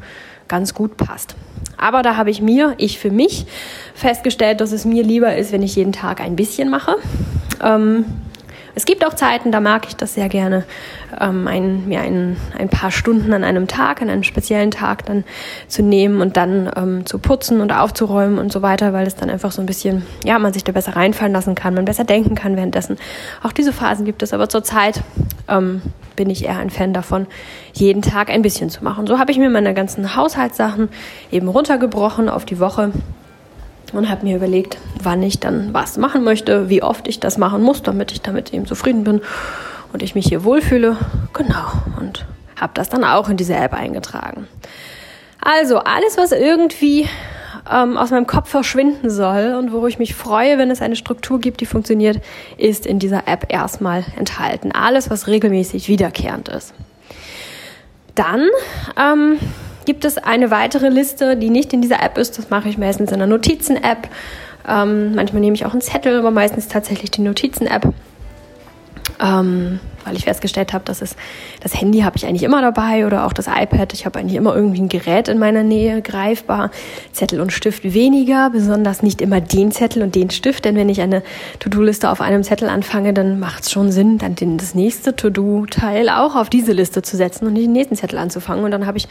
ganz 0.49 0.75
gut 0.75 0.97
passt. 0.97 1.37
Aber 1.77 2.03
da 2.03 2.17
habe 2.17 2.31
ich 2.31 2.43
mir, 2.43 2.75
ich 2.77 2.99
für 2.99 3.11
mich, 3.11 3.47
festgestellt, 3.95 4.61
dass 4.61 4.73
es 4.73 4.85
mir 4.85 5.03
lieber 5.03 5.35
ist, 5.37 5.53
wenn 5.53 5.63
ich 5.63 5.77
jeden 5.77 5.93
Tag 5.93 6.21
ein 6.21 6.37
bisschen 6.37 6.69
mache. 6.69 6.97
Ähm, 7.63 8.05
Es 8.75 8.85
gibt 8.85 9.05
auch 9.05 9.15
Zeiten, 9.15 9.53
da 9.53 9.61
mag 9.61 9.87
ich 9.87 9.97
das 9.97 10.15
sehr 10.15 10.29
gerne, 10.29 10.65
ähm, 11.21 11.49
ein, 11.49 11.89
mir 11.89 12.01
ein, 12.01 12.37
ein 12.59 12.69
paar 12.69 12.91
Stunden 12.91 13.33
an 13.33 13.45
einem 13.45 13.67
Tag, 13.67 14.01
an 14.01 14.09
einem 14.09 14.23
speziellen 14.23 14.71
Tag 14.71 15.05
dann 15.07 15.25
zu 15.69 15.83
nehmen 15.83 16.21
und 16.21 16.37
dann 16.37 16.71
ähm, 16.77 17.07
zu 17.07 17.19
putzen 17.19 17.61
und 17.61 17.73
aufzuräumen 17.73 18.39
und 18.39 18.53
so 18.53 18.63
weiter, 18.63 18.93
weil 18.93 19.07
es 19.07 19.17
dann 19.17 19.31
einfach 19.31 19.53
so 19.53 19.61
ein 19.61 19.67
bisschen, 19.67 20.07
ja, 20.25 20.39
man 20.39 20.53
sich 20.53 20.65
da 20.65 20.73
besser 20.73 20.97
reinfallen 20.97 21.33
lassen 21.33 21.55
kann, 21.55 21.75
man 21.75 21.85
besser 21.85 22.05
denken 22.05 22.35
kann 22.35 22.57
währenddessen. 22.57 22.97
Auch 23.43 23.53
diese 23.53 23.73
Phasen 23.73 24.05
gibt 24.05 24.23
es, 24.23 24.33
aber 24.33 24.49
zurzeit 24.49 25.03
ähm, 25.49 25.83
bin 26.17 26.31
ich 26.31 26.45
eher 26.45 26.59
ein 26.59 26.71
Fan 26.71 26.93
davon, 26.93 27.27
jeden 27.73 28.03
Tag 28.03 28.31
ein 28.31 28.43
bisschen 28.43 28.71
zu 28.71 28.85
machen. 28.85 29.07
So 29.07 29.19
habe 29.19 29.33
ich 29.33 29.39
mir 29.39 29.51
meine 29.51 29.75
ganzen 29.75 30.17
Haushaltssachen 30.17 30.89
eben 31.33 31.49
runtergebrochen 31.49 32.29
auf 32.29 32.45
die 32.45 32.61
Woche 32.61 32.93
und 33.99 34.09
habe 34.09 34.25
mir 34.25 34.37
überlegt, 34.37 34.79
wann 35.03 35.23
ich 35.23 35.41
dann 35.41 35.73
was 35.73 35.97
machen 35.97 36.25
möchte, 36.25 36.69
wie 36.69 36.83
oft 36.83 37.09
ich 37.09 37.21
das 37.21 37.39
machen 37.39 37.63
muss, 37.63 37.83
damit 37.83 38.13
ich 38.13 38.21
damit 38.21 38.53
eben 38.53 38.67
zufrieden 38.67 39.05
bin 39.05 39.21
und 39.93 40.03
ich 40.03 40.15
mich 40.15 40.27
hier 40.27 40.45
wohlfühle. 40.45 40.97
Genau. 41.33 41.73
Und 41.99 42.27
habe 42.57 42.73
das 42.75 42.89
dann 42.89 43.05
auch 43.05 43.29
in 43.29 43.37
diese 43.37 43.55
App 43.55 43.73
eingetragen. 43.73 44.47
Also 45.41 45.79
alles, 45.79 46.19
was 46.19 46.33
irgendwie 46.33 47.09
ähm, 47.71 47.97
aus 47.97 48.11
meinem 48.11 48.27
Kopf 48.27 48.51
verschwinden 48.51 49.11
soll 49.11 49.55
und 49.59 49.73
wo 49.73 49.87
ich 49.87 49.99
mich 49.99 50.15
freue, 50.15 50.59
wenn 50.59 50.71
es 50.71 50.83
eine 50.83 50.97
Struktur 50.97 51.41
gibt, 51.41 51.61
die 51.61 51.67
funktioniert, 51.67 52.21
ist 52.57 52.87
in 52.87 52.99
dieser 52.99 53.27
App 53.27 53.47
erstmal 53.49 54.05
enthalten. 54.17 54.73
Alles, 54.73 55.11
was 55.11 55.27
regelmäßig 55.27 55.89
wiederkehrend 55.89 56.49
ist. 56.49 56.75
Dann 58.15 58.49
ähm, 58.99 59.39
gibt 59.91 60.05
es 60.05 60.19
eine 60.19 60.53
weitere 60.53 60.89
Liste, 60.89 61.37
die 61.37 61.51
nicht 61.51 61.73
in 61.73 61.83
dieser 61.83 62.01
App 62.01 62.17
ist. 62.17 62.39
Das 62.39 62.49
mache 62.49 62.69
ich 62.69 62.79
meistens 62.79 63.11
in 63.11 63.17
einer 63.17 63.27
Notizen-App. 63.27 64.09
Ähm, 64.69 65.17
manchmal 65.17 65.41
nehme 65.41 65.57
ich 65.57 65.67
auch 65.67 65.73
einen 65.73 65.81
Zettel, 65.81 66.17
aber 66.21 66.31
meistens 66.31 66.69
tatsächlich 66.69 67.11
die 67.11 67.23
Notizen-App. 67.23 67.93
Ähm, 69.21 69.81
weil 70.05 70.17
ich 70.17 70.25
festgestellt 70.25 70.73
habe, 70.73 70.85
dass 70.85 71.03
es 71.03 71.17
das 71.61 71.81
Handy 71.81 72.01
habe 72.01 72.17
ich 72.17 72.27
eigentlich 72.27 72.43
immer 72.43 72.61
dabei 72.61 73.07
oder 73.07 73.27
auch 73.27 73.33
das 73.33 73.47
iPad. 73.47 73.93
Ich 73.93 74.07
habe 74.07 74.19
eigentlich 74.19 74.37
immer 74.37 74.55
irgendwie 74.55 74.81
ein 74.81 74.89
Gerät 74.89 75.29
in 75.29 75.39
meiner 75.39 75.63
Nähe 75.63 76.03
greifbar. 76.03 76.71
Zettel 77.13 77.41
und 77.41 77.53
Stift 77.53 77.85
weniger, 77.85 78.51
besonders 78.51 79.03
nicht 79.03 79.21
immer 79.21 79.41
den 79.41 79.73
Zettel 79.73 80.03
und 80.03 80.15
den 80.15 80.31
Stift, 80.31 80.65
denn 80.65 80.77
wenn 80.77 80.89
ich 80.89 81.01
eine 81.01 81.23
To-Do-Liste 81.59 82.11
auf 82.11 82.21
einem 82.21 82.43
Zettel 82.43 82.69
anfange, 82.69 83.13
dann 83.13 83.39
macht 83.39 83.65
es 83.65 83.71
schon 83.71 83.93
Sinn, 83.93 84.19
dann 84.19 84.35
den, 84.35 84.59
das 84.59 84.75
nächste 84.75 85.17
To-Do-Teil 85.17 86.09
auch 86.09 86.37
auf 86.37 86.51
diese 86.51 86.73
Liste 86.73 87.03
zu 87.03 87.17
setzen 87.17 87.47
und 87.47 87.55
nicht 87.55 87.67
den 87.67 87.73
nächsten 87.73 87.97
Zettel 87.97 88.19
anzufangen. 88.19 88.65
Und 88.65 88.71
dann 88.71 88.87
habe 88.87 88.99
ich 88.99 89.09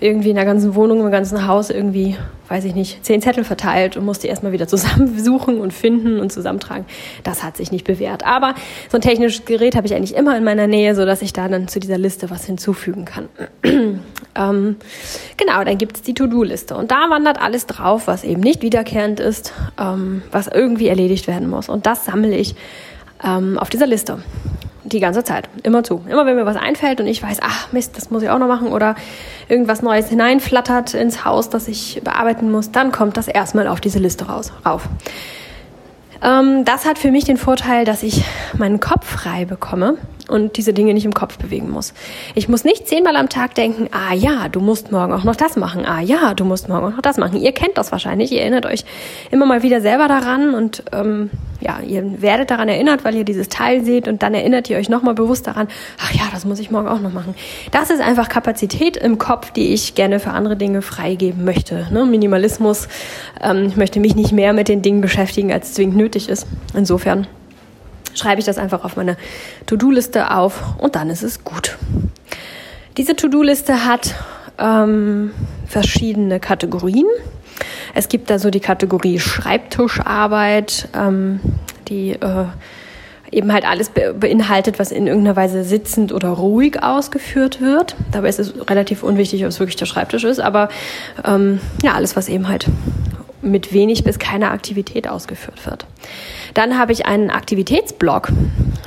irgendwie 0.00 0.30
in 0.30 0.36
der 0.36 0.44
ganzen 0.44 0.74
Wohnung, 0.74 1.00
im 1.00 1.10
ganzen 1.10 1.46
Haus 1.46 1.70
irgendwie, 1.70 2.16
weiß 2.48 2.64
ich 2.64 2.74
nicht, 2.74 3.04
zehn 3.04 3.22
Zettel 3.22 3.44
verteilt 3.44 3.96
und 3.96 4.04
musste 4.04 4.26
erstmal 4.26 4.52
wieder 4.52 4.68
zusammensuchen 4.68 5.60
und 5.60 5.72
finden 5.72 6.20
und 6.20 6.32
zusammentragen. 6.32 6.84
Das 7.22 7.42
hat 7.42 7.56
sich 7.56 7.72
nicht 7.72 7.84
bewährt. 7.84 8.24
Aber 8.24 8.54
so 8.90 8.98
ein 8.98 9.00
technisches 9.00 9.44
Gerät 9.44 9.76
habe 9.76 9.86
ich 9.86 9.94
eigentlich 9.94 10.14
immer 10.14 10.25
immer 10.26 10.36
in 10.36 10.44
meiner 10.44 10.66
Nähe, 10.66 10.94
so 10.94 11.04
dass 11.04 11.22
ich 11.22 11.32
da 11.32 11.48
dann 11.48 11.68
zu 11.68 11.78
dieser 11.78 11.98
Liste 11.98 12.30
was 12.30 12.44
hinzufügen 12.44 13.04
kann. 13.04 13.28
ähm, 13.64 14.76
genau, 15.36 15.64
dann 15.64 15.78
gibt 15.78 15.96
es 15.96 16.02
die 16.02 16.14
To-Do-Liste 16.14 16.76
und 16.76 16.90
da 16.90 17.08
wandert 17.10 17.40
alles 17.40 17.66
drauf, 17.66 18.06
was 18.06 18.24
eben 18.24 18.40
nicht 18.40 18.62
wiederkehrend 18.62 19.20
ist, 19.20 19.52
ähm, 19.78 20.22
was 20.32 20.48
irgendwie 20.48 20.88
erledigt 20.88 21.28
werden 21.28 21.48
muss. 21.48 21.68
Und 21.68 21.86
das 21.86 22.04
sammle 22.04 22.36
ich 22.36 22.56
ähm, 23.22 23.58
auf 23.58 23.70
dieser 23.70 23.86
Liste 23.86 24.18
die 24.84 25.00
ganze 25.00 25.24
Zeit, 25.24 25.48
immer 25.62 25.82
zu. 25.82 26.04
Immer 26.08 26.26
wenn 26.26 26.36
mir 26.36 26.46
was 26.46 26.56
einfällt 26.56 27.00
und 27.00 27.06
ich 27.06 27.22
weiß, 27.22 27.38
ach 27.42 27.72
Mist, 27.72 27.96
das 27.96 28.10
muss 28.10 28.22
ich 28.22 28.30
auch 28.30 28.38
noch 28.38 28.48
machen 28.48 28.68
oder 28.68 28.94
irgendwas 29.48 29.82
Neues 29.82 30.08
hineinflattert 30.08 30.94
ins 30.94 31.24
Haus, 31.24 31.50
das 31.50 31.68
ich 31.68 32.00
bearbeiten 32.04 32.50
muss, 32.50 32.70
dann 32.70 32.92
kommt 32.92 33.16
das 33.16 33.28
erstmal 33.28 33.68
auf 33.68 33.80
diese 33.80 33.98
Liste 33.98 34.26
raus, 34.26 34.52
rauf. 34.64 34.88
Ähm, 36.22 36.64
das 36.64 36.86
hat 36.86 36.98
für 36.98 37.10
mich 37.10 37.24
den 37.24 37.36
Vorteil, 37.36 37.84
dass 37.84 38.02
ich 38.02 38.24
meinen 38.56 38.80
Kopf 38.80 39.06
frei 39.06 39.44
bekomme 39.44 39.96
und 40.28 40.56
diese 40.56 40.72
Dinge 40.72 40.94
nicht 40.94 41.04
im 41.04 41.14
Kopf 41.14 41.38
bewegen 41.38 41.70
muss. 41.70 41.94
Ich 42.34 42.48
muss 42.48 42.64
nicht 42.64 42.88
zehnmal 42.88 43.16
am 43.16 43.28
Tag 43.28 43.54
denken, 43.54 43.88
ah 43.92 44.14
ja, 44.14 44.48
du 44.48 44.60
musst 44.60 44.92
morgen 44.92 45.12
auch 45.12 45.24
noch 45.24 45.36
das 45.36 45.56
machen, 45.56 45.84
ah 45.86 46.00
ja, 46.00 46.34
du 46.34 46.44
musst 46.44 46.68
morgen 46.68 46.86
auch 46.86 46.96
noch 46.96 47.02
das 47.02 47.16
machen. 47.16 47.40
Ihr 47.40 47.52
kennt 47.52 47.78
das 47.78 47.92
wahrscheinlich, 47.92 48.32
ihr 48.32 48.40
erinnert 48.40 48.66
euch 48.66 48.84
immer 49.30 49.46
mal 49.46 49.62
wieder 49.62 49.80
selber 49.80 50.08
daran 50.08 50.54
und 50.54 50.82
ähm, 50.92 51.30
ja, 51.60 51.80
ihr 51.80 52.20
werdet 52.20 52.50
daran 52.50 52.68
erinnert, 52.68 53.04
weil 53.04 53.14
ihr 53.14 53.24
dieses 53.24 53.48
Teil 53.48 53.84
seht 53.84 54.08
und 54.08 54.22
dann 54.22 54.34
erinnert 54.34 54.68
ihr 54.68 54.76
euch 54.76 54.88
nochmal 54.88 55.14
bewusst 55.14 55.46
daran, 55.46 55.68
ach 55.98 56.12
ja, 56.12 56.22
das 56.32 56.44
muss 56.44 56.58
ich 56.58 56.70
morgen 56.70 56.88
auch 56.88 57.00
noch 57.00 57.12
machen. 57.12 57.34
Das 57.70 57.90
ist 57.90 58.00
einfach 58.00 58.28
Kapazität 58.28 58.96
im 58.96 59.18
Kopf, 59.18 59.52
die 59.52 59.72
ich 59.72 59.94
gerne 59.94 60.20
für 60.20 60.30
andere 60.30 60.56
Dinge 60.56 60.82
freigeben 60.82 61.44
möchte. 61.44 61.86
Ne? 61.90 62.04
Minimalismus, 62.04 62.88
ähm, 63.40 63.66
ich 63.66 63.76
möchte 63.76 64.00
mich 64.00 64.14
nicht 64.14 64.32
mehr 64.32 64.52
mit 64.52 64.68
den 64.68 64.82
Dingen 64.82 65.00
beschäftigen, 65.00 65.52
als 65.52 65.74
zwingend 65.74 65.96
nötig 65.96 66.28
ist. 66.28 66.46
Insofern 66.74 67.26
schreibe 68.16 68.40
ich 68.40 68.46
das 68.46 68.58
einfach 68.58 68.84
auf 68.84 68.96
meine 68.96 69.16
To-Do-Liste 69.66 70.30
auf 70.30 70.78
und 70.78 70.96
dann 70.96 71.10
ist 71.10 71.22
es 71.22 71.44
gut. 71.44 71.76
Diese 72.96 73.14
To-Do-Liste 73.14 73.84
hat 73.84 74.14
ähm, 74.58 75.32
verschiedene 75.66 76.40
Kategorien. 76.40 77.06
Es 77.94 78.08
gibt 78.08 78.30
da 78.30 78.38
so 78.38 78.50
die 78.50 78.60
Kategorie 78.60 79.18
Schreibtischarbeit, 79.18 80.88
ähm, 80.94 81.40
die 81.88 82.12
äh, 82.12 82.46
eben 83.30 83.52
halt 83.52 83.64
alles 83.64 83.90
beinhaltet, 83.90 84.78
was 84.78 84.92
in 84.92 85.06
irgendeiner 85.06 85.36
Weise 85.36 85.64
sitzend 85.64 86.12
oder 86.12 86.28
ruhig 86.28 86.82
ausgeführt 86.82 87.60
wird. 87.60 87.96
Dabei 88.12 88.28
ist 88.28 88.38
es 88.38 88.54
relativ 88.68 89.02
unwichtig, 89.02 89.42
ob 89.42 89.48
es 89.48 89.58
wirklich 89.58 89.76
der 89.76 89.86
Schreibtisch 89.86 90.24
ist, 90.24 90.40
aber 90.40 90.68
ähm, 91.24 91.60
ja, 91.82 91.94
alles, 91.94 92.16
was 92.16 92.28
eben 92.28 92.48
halt 92.48 92.66
mit 93.42 93.72
wenig 93.72 94.04
bis 94.04 94.18
keiner 94.18 94.50
Aktivität 94.50 95.08
ausgeführt 95.08 95.66
wird. 95.66 95.86
Dann 96.54 96.78
habe 96.78 96.92
ich 96.92 97.06
einen 97.06 97.30
Aktivitätsblock. 97.30 98.30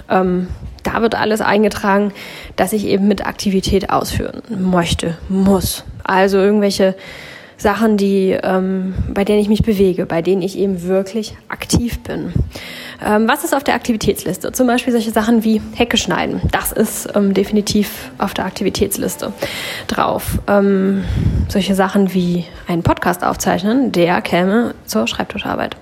Ähm, 0.10 0.48
da 0.84 1.01
wird 1.01 1.15
alles 1.15 1.41
eingetragen, 1.41 2.13
dass 2.55 2.74
ich 2.74 2.86
eben 2.86 3.08
mit 3.08 3.25
Aktivität 3.25 3.89
ausführen 3.89 4.41
möchte, 4.50 5.17
muss. 5.27 5.84
Also 6.03 6.38
irgendwelche 6.38 6.96
Sachen, 7.60 7.98
die, 7.98 8.38
ähm, 8.42 8.94
bei 9.13 9.25
denen 9.25 9.39
ich 9.39 9.50
mich 9.50 9.63
bewege, 9.63 10.06
bei 10.06 10.22
denen 10.22 10.42
ich 10.42 10.58
eben 10.58 10.84
wirklich 10.84 11.36
aktiv 11.50 12.00
bin. 12.00 12.34
Ähm, 13.06 13.28
was 13.28 13.44
ist 13.44 13.54
auf 13.54 13.63
der 13.66 13.75
Aktivitätsliste? 13.75 14.54
Zum 14.54 14.66
Beispiel 14.66 14.94
solche 14.94 15.12
Sachen 15.12 15.44
wie 15.44 15.62
Hecke 15.75 15.98
schneiden. 15.98 16.42
Das 16.51 16.72
ist 16.72 17.10
ähm, 17.16 17.34
definitiv 17.34 18.12
auf 18.18 18.34
der 18.34 18.46
Aktivitätsliste 18.46 19.34
drauf. 19.88 20.39
Ähm, 20.48 21.04
solche 21.50 21.75
Sachen 21.75 22.13
wie 22.13 22.46
einen 22.68 22.84
Podcast 22.84 23.24
aufzeichnen, 23.24 23.92
der 23.92 24.22
käme 24.22 24.74
zur 24.86 25.08
Schreibtischarbeit. 25.08 25.75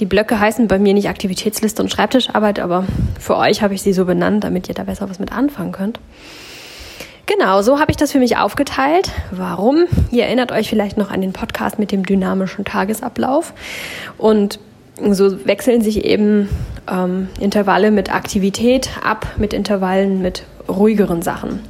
Die 0.00 0.06
Blöcke 0.06 0.38
heißen 0.38 0.68
bei 0.68 0.78
mir 0.78 0.94
nicht 0.94 1.08
Aktivitätsliste 1.08 1.82
und 1.82 1.90
Schreibtischarbeit, 1.90 2.60
aber 2.60 2.84
für 3.18 3.36
euch 3.36 3.62
habe 3.62 3.74
ich 3.74 3.82
sie 3.82 3.92
so 3.92 4.04
benannt, 4.04 4.44
damit 4.44 4.68
ihr 4.68 4.74
da 4.74 4.84
besser 4.84 5.08
was 5.08 5.18
mit 5.18 5.32
anfangen 5.32 5.72
könnt. 5.72 5.98
Genau, 7.28 7.60
so 7.60 7.78
habe 7.78 7.90
ich 7.90 7.98
das 7.98 8.12
für 8.12 8.20
mich 8.20 8.38
aufgeteilt. 8.38 9.10
Warum? 9.30 9.84
Ihr 10.10 10.24
erinnert 10.24 10.50
euch 10.50 10.70
vielleicht 10.70 10.96
noch 10.96 11.10
an 11.10 11.20
den 11.20 11.34
Podcast 11.34 11.78
mit 11.78 11.92
dem 11.92 12.06
dynamischen 12.06 12.64
Tagesablauf. 12.64 13.52
Und 14.16 14.58
so 15.10 15.44
wechseln 15.46 15.82
sich 15.82 16.06
eben 16.06 16.48
ähm, 16.90 17.28
Intervalle 17.38 17.90
mit 17.90 18.12
Aktivität 18.14 18.88
ab, 19.04 19.26
mit 19.36 19.52
Intervallen 19.52 20.22
mit 20.22 20.44
ruhigeren 20.68 21.20
Sachen. 21.20 21.60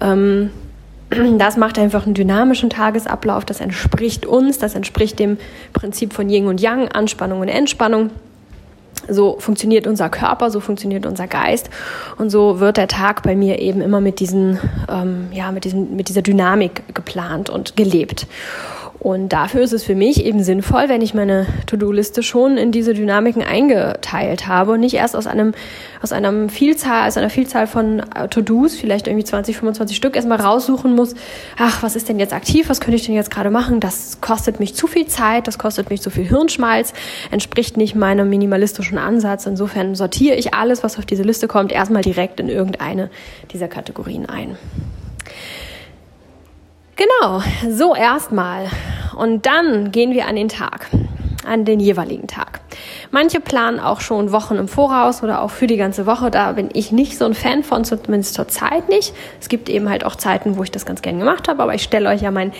Ähm, 0.00 0.50
das 1.38 1.56
macht 1.56 1.78
einfach 1.78 2.04
einen 2.04 2.14
dynamischen 2.14 2.68
Tagesablauf, 2.68 3.44
das 3.44 3.60
entspricht 3.60 4.26
uns, 4.26 4.58
das 4.58 4.74
entspricht 4.74 5.20
dem 5.20 5.38
Prinzip 5.72 6.12
von 6.12 6.28
Yin 6.28 6.46
und 6.46 6.60
Yang, 6.60 6.88
Anspannung 6.88 7.40
und 7.40 7.48
Entspannung. 7.48 8.10
So 9.08 9.36
funktioniert 9.38 9.86
unser 9.86 10.08
Körper, 10.08 10.50
so 10.50 10.60
funktioniert 10.60 11.06
unser 11.06 11.26
Geist 11.26 11.70
und 12.18 12.30
so 12.30 12.60
wird 12.60 12.76
der 12.76 12.88
Tag 12.88 13.22
bei 13.22 13.34
mir 13.34 13.58
eben 13.58 13.80
immer 13.80 14.00
mit 14.00 14.20
diesen, 14.20 14.58
ähm, 14.88 15.28
ja, 15.32 15.52
mit 15.52 15.64
diesen, 15.64 15.96
mit 15.96 16.08
dieser 16.08 16.22
Dynamik 16.22 16.94
geplant 16.94 17.50
und 17.50 17.76
gelebt. 17.76 18.26
Und 19.00 19.30
dafür 19.30 19.62
ist 19.62 19.72
es 19.72 19.82
für 19.82 19.94
mich 19.94 20.26
eben 20.26 20.44
sinnvoll, 20.44 20.90
wenn 20.90 21.00
ich 21.00 21.14
meine 21.14 21.46
To-Do-Liste 21.64 22.22
schon 22.22 22.58
in 22.58 22.70
diese 22.70 22.92
Dynamiken 22.92 23.42
eingeteilt 23.42 24.46
habe 24.46 24.72
und 24.72 24.80
nicht 24.80 24.92
erst 24.92 25.16
aus 25.16 25.26
einem, 25.26 25.54
aus 26.02 26.12
einem 26.12 26.50
Vielzahl, 26.50 27.08
aus 27.08 27.16
einer 27.16 27.30
Vielzahl 27.30 27.66
von 27.66 28.00
äh, 28.14 28.28
To-Dos, 28.28 28.74
vielleicht 28.74 29.06
irgendwie 29.06 29.24
20, 29.24 29.56
25 29.56 29.96
Stück, 29.96 30.16
erstmal 30.16 30.38
raussuchen 30.38 30.94
muss, 30.94 31.14
ach, 31.58 31.82
was 31.82 31.96
ist 31.96 32.10
denn 32.10 32.18
jetzt 32.18 32.34
aktiv, 32.34 32.68
was 32.68 32.82
könnte 32.82 32.96
ich 32.96 33.06
denn 33.06 33.14
jetzt 33.14 33.30
gerade 33.30 33.50
machen? 33.50 33.80
Das 33.80 34.20
kostet 34.20 34.60
mich 34.60 34.74
zu 34.74 34.86
viel 34.86 35.06
Zeit, 35.06 35.46
das 35.46 35.58
kostet 35.58 35.88
mich 35.88 36.02
zu 36.02 36.10
viel 36.10 36.28
Hirnschmalz, 36.28 36.92
entspricht 37.30 37.78
nicht 37.78 37.94
meinem 37.94 38.28
minimalistischen 38.28 38.98
Ansatz. 38.98 39.46
Insofern 39.46 39.94
sortiere 39.94 40.36
ich 40.36 40.52
alles, 40.52 40.82
was 40.82 40.98
auf 40.98 41.06
diese 41.06 41.22
Liste 41.22 41.48
kommt, 41.48 41.72
erstmal 41.72 42.02
direkt 42.02 42.38
in 42.38 42.50
irgendeine 42.50 43.08
dieser 43.50 43.68
Kategorien 43.68 44.28
ein. 44.28 44.58
Genau, 47.00 47.40
so 47.66 47.94
erstmal. 47.94 48.66
Und 49.16 49.46
dann 49.46 49.90
gehen 49.90 50.12
wir 50.12 50.26
an 50.26 50.36
den 50.36 50.50
Tag, 50.50 50.88
an 51.46 51.64
den 51.64 51.80
jeweiligen 51.80 52.26
Tag. 52.26 52.60
Manche 53.10 53.40
planen 53.40 53.80
auch 53.80 54.02
schon 54.02 54.32
Wochen 54.32 54.56
im 54.56 54.68
Voraus 54.68 55.22
oder 55.22 55.40
auch 55.40 55.50
für 55.50 55.66
die 55.66 55.78
ganze 55.78 56.04
Woche. 56.04 56.30
Da 56.30 56.52
bin 56.52 56.68
ich 56.74 56.92
nicht 56.92 57.16
so 57.16 57.24
ein 57.24 57.32
Fan 57.32 57.64
von, 57.64 57.86
zumindest 57.86 58.34
zur 58.34 58.48
Zeit 58.48 58.90
nicht. 58.90 59.14
Es 59.40 59.48
gibt 59.48 59.70
eben 59.70 59.88
halt 59.88 60.04
auch 60.04 60.14
Zeiten, 60.14 60.58
wo 60.58 60.62
ich 60.62 60.70
das 60.70 60.84
ganz 60.84 61.00
gern 61.00 61.18
gemacht 61.18 61.48
habe, 61.48 61.62
aber 61.62 61.74
ich 61.74 61.82
stelle 61.82 62.10
euch 62.10 62.20
ja 62.20 62.30
mein, 62.30 62.52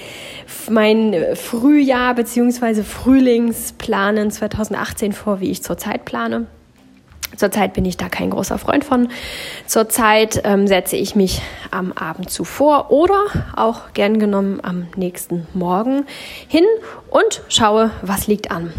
mein 0.71 1.15
Frühjahr 1.35 2.15
bzw. 2.15 2.83
Frühlingsplanen 2.83 4.31
2018 4.31 5.13
vor, 5.13 5.41
wie 5.41 5.51
ich 5.51 5.63
zur 5.63 5.77
Zeit 5.77 6.07
plane. 6.07 6.47
Zurzeit 7.37 7.75
bin 7.75 7.85
ich 7.85 7.97
da 7.97 8.09
kein 8.09 8.31
großer 8.31 8.59
Freund 8.59 8.85
von. 8.85 9.09
Zurzeit 9.67 10.43
ähm, 10.45 10.67
setze 10.67 10.97
ich 10.97 11.15
mich 11.15 11.41
am 11.71 11.93
Abend 11.93 12.31
zuvor 12.31 12.91
oder 12.91 13.25
auch 13.57 13.93
gern 13.95 14.19
genommen 14.19 14.61
am 14.63 14.89
nächsten 14.97 15.47
Morgen 15.55 16.07
hin 16.49 16.65
und 17.09 17.43
schaue, 17.49 17.91
was 18.03 18.27
liegt 18.27 18.51
an. 18.51 18.73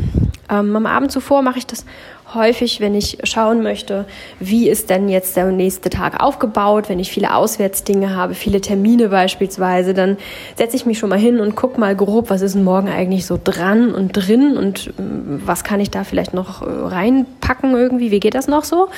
Ähm, 0.49 0.75
am 0.75 0.85
Abend 0.85 1.11
zuvor 1.11 1.41
mache 1.41 1.59
ich 1.59 1.67
das 1.67 1.85
häufig, 2.33 2.79
wenn 2.79 2.95
ich 2.95 3.17
schauen 3.23 3.61
möchte, 3.61 4.05
wie 4.39 4.69
ist 4.69 4.89
denn 4.89 5.09
jetzt 5.09 5.35
der 5.35 5.47
nächste 5.47 5.89
Tag 5.89 6.21
aufgebaut, 6.21 6.89
wenn 6.89 6.99
ich 6.99 7.11
viele 7.11 7.35
Auswärtsdinge 7.35 8.15
habe, 8.15 8.33
viele 8.33 8.61
Termine 8.61 9.09
beispielsweise, 9.09 9.93
dann 9.93 10.17
setze 10.55 10.75
ich 10.75 10.85
mich 10.85 10.99
schon 10.99 11.09
mal 11.09 11.19
hin 11.19 11.39
und 11.39 11.55
gucke 11.55 11.79
mal 11.79 11.95
grob, 11.95 12.29
was 12.29 12.41
ist 12.41 12.55
denn 12.55 12.63
morgen 12.63 12.89
eigentlich 12.89 13.25
so 13.25 13.39
dran 13.41 13.93
und 13.93 14.13
drin 14.13 14.57
und 14.57 14.87
äh, 14.87 14.91
was 14.97 15.63
kann 15.63 15.79
ich 15.79 15.91
da 15.91 16.03
vielleicht 16.03 16.33
noch 16.33 16.61
äh, 16.61 16.65
reinpacken 16.65 17.75
irgendwie, 17.75 18.11
wie 18.11 18.19
geht 18.19 18.35
das 18.35 18.47
noch 18.47 18.63
so, 18.63 18.89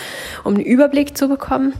um 0.43 0.55
einen 0.55 0.63
Überblick 0.63 1.17
zu 1.17 1.27
bekommen. 1.27 1.73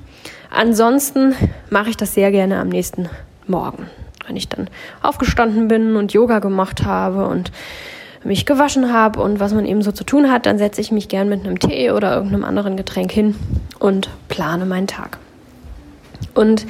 Ansonsten 0.49 1.35
mache 1.69 1.89
ich 1.89 1.97
das 1.97 2.13
sehr 2.13 2.31
gerne 2.31 2.59
am 2.59 2.69
nächsten 2.69 3.09
Morgen, 3.47 3.87
wenn 4.27 4.35
ich 4.35 4.49
dann 4.49 4.69
aufgestanden 5.01 5.67
bin 5.67 5.95
und 5.95 6.13
Yoga 6.13 6.39
gemacht 6.39 6.85
habe 6.85 7.27
und 7.27 7.51
mich 8.23 8.45
gewaschen 8.45 8.93
habe 8.93 9.21
und 9.21 9.39
was 9.39 9.53
man 9.53 9.65
eben 9.65 9.81
so 9.81 9.91
zu 9.91 10.03
tun 10.03 10.31
hat, 10.31 10.45
dann 10.45 10.57
setze 10.57 10.81
ich 10.81 10.91
mich 10.91 11.09
gern 11.09 11.29
mit 11.29 11.45
einem 11.45 11.59
Tee 11.59 11.91
oder 11.91 12.15
irgendeinem 12.15 12.43
anderen 12.43 12.77
Getränk 12.77 13.11
hin 13.11 13.35
und 13.79 14.09
plane 14.29 14.65
meinen 14.65 14.87
Tag. 14.87 15.19
Und 16.33 16.65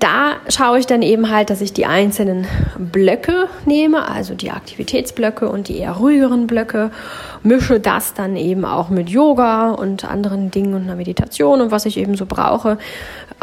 da 0.00 0.36
schaue 0.48 0.78
ich 0.78 0.86
dann 0.86 1.02
eben 1.02 1.30
halt, 1.30 1.50
dass 1.50 1.60
ich 1.60 1.74
die 1.74 1.84
einzelnen 1.84 2.46
Blöcke 2.78 3.48
nehme, 3.66 4.08
also 4.08 4.34
die 4.34 4.50
Aktivitätsblöcke 4.50 5.48
und 5.48 5.68
die 5.68 5.76
eher 5.76 5.92
ruhigeren 5.92 6.46
Blöcke, 6.46 6.90
mische 7.42 7.80
das 7.80 8.14
dann 8.14 8.34
eben 8.34 8.64
auch 8.64 8.88
mit 8.88 9.10
Yoga 9.10 9.70
und 9.72 10.06
anderen 10.06 10.50
Dingen 10.50 10.72
und 10.72 10.84
einer 10.84 10.96
Meditation 10.96 11.60
und 11.60 11.70
was 11.70 11.84
ich 11.84 11.98
eben 11.98 12.16
so 12.16 12.24
brauche. 12.24 12.78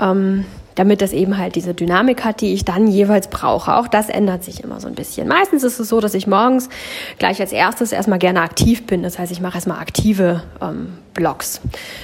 Ähm, 0.01 0.45
damit 0.77 1.01
das 1.01 1.11
eben 1.11 1.37
halt 1.37 1.55
diese 1.55 1.73
Dynamik 1.73 2.23
hat, 2.23 2.41
die 2.41 2.53
ich 2.53 2.63
dann 2.63 2.87
jeweils 2.87 3.29
brauche. 3.29 3.75
Auch 3.75 3.87
das 3.87 4.09
ändert 4.09 4.43
sich 4.43 4.63
immer 4.63 4.79
so 4.79 4.87
ein 4.87 4.93
bisschen. 4.93 5.27
Meistens 5.27 5.63
ist 5.63 5.79
es 5.79 5.89
so, 5.89 5.99
dass 5.99 6.13
ich 6.13 6.27
morgens 6.27 6.69
gleich 7.17 7.41
als 7.41 7.51
erstes 7.51 7.91
erstmal 7.91 8.19
gerne 8.19 8.41
aktiv 8.41 8.85
bin. 8.85 9.01
Das 9.01 9.17
heißt, 9.17 9.31
ich 9.31 9.41
mache 9.41 9.55
erstmal 9.55 9.79
aktive 9.79 10.43
ähm, 10.61 10.93
Blocks. 11.15 11.61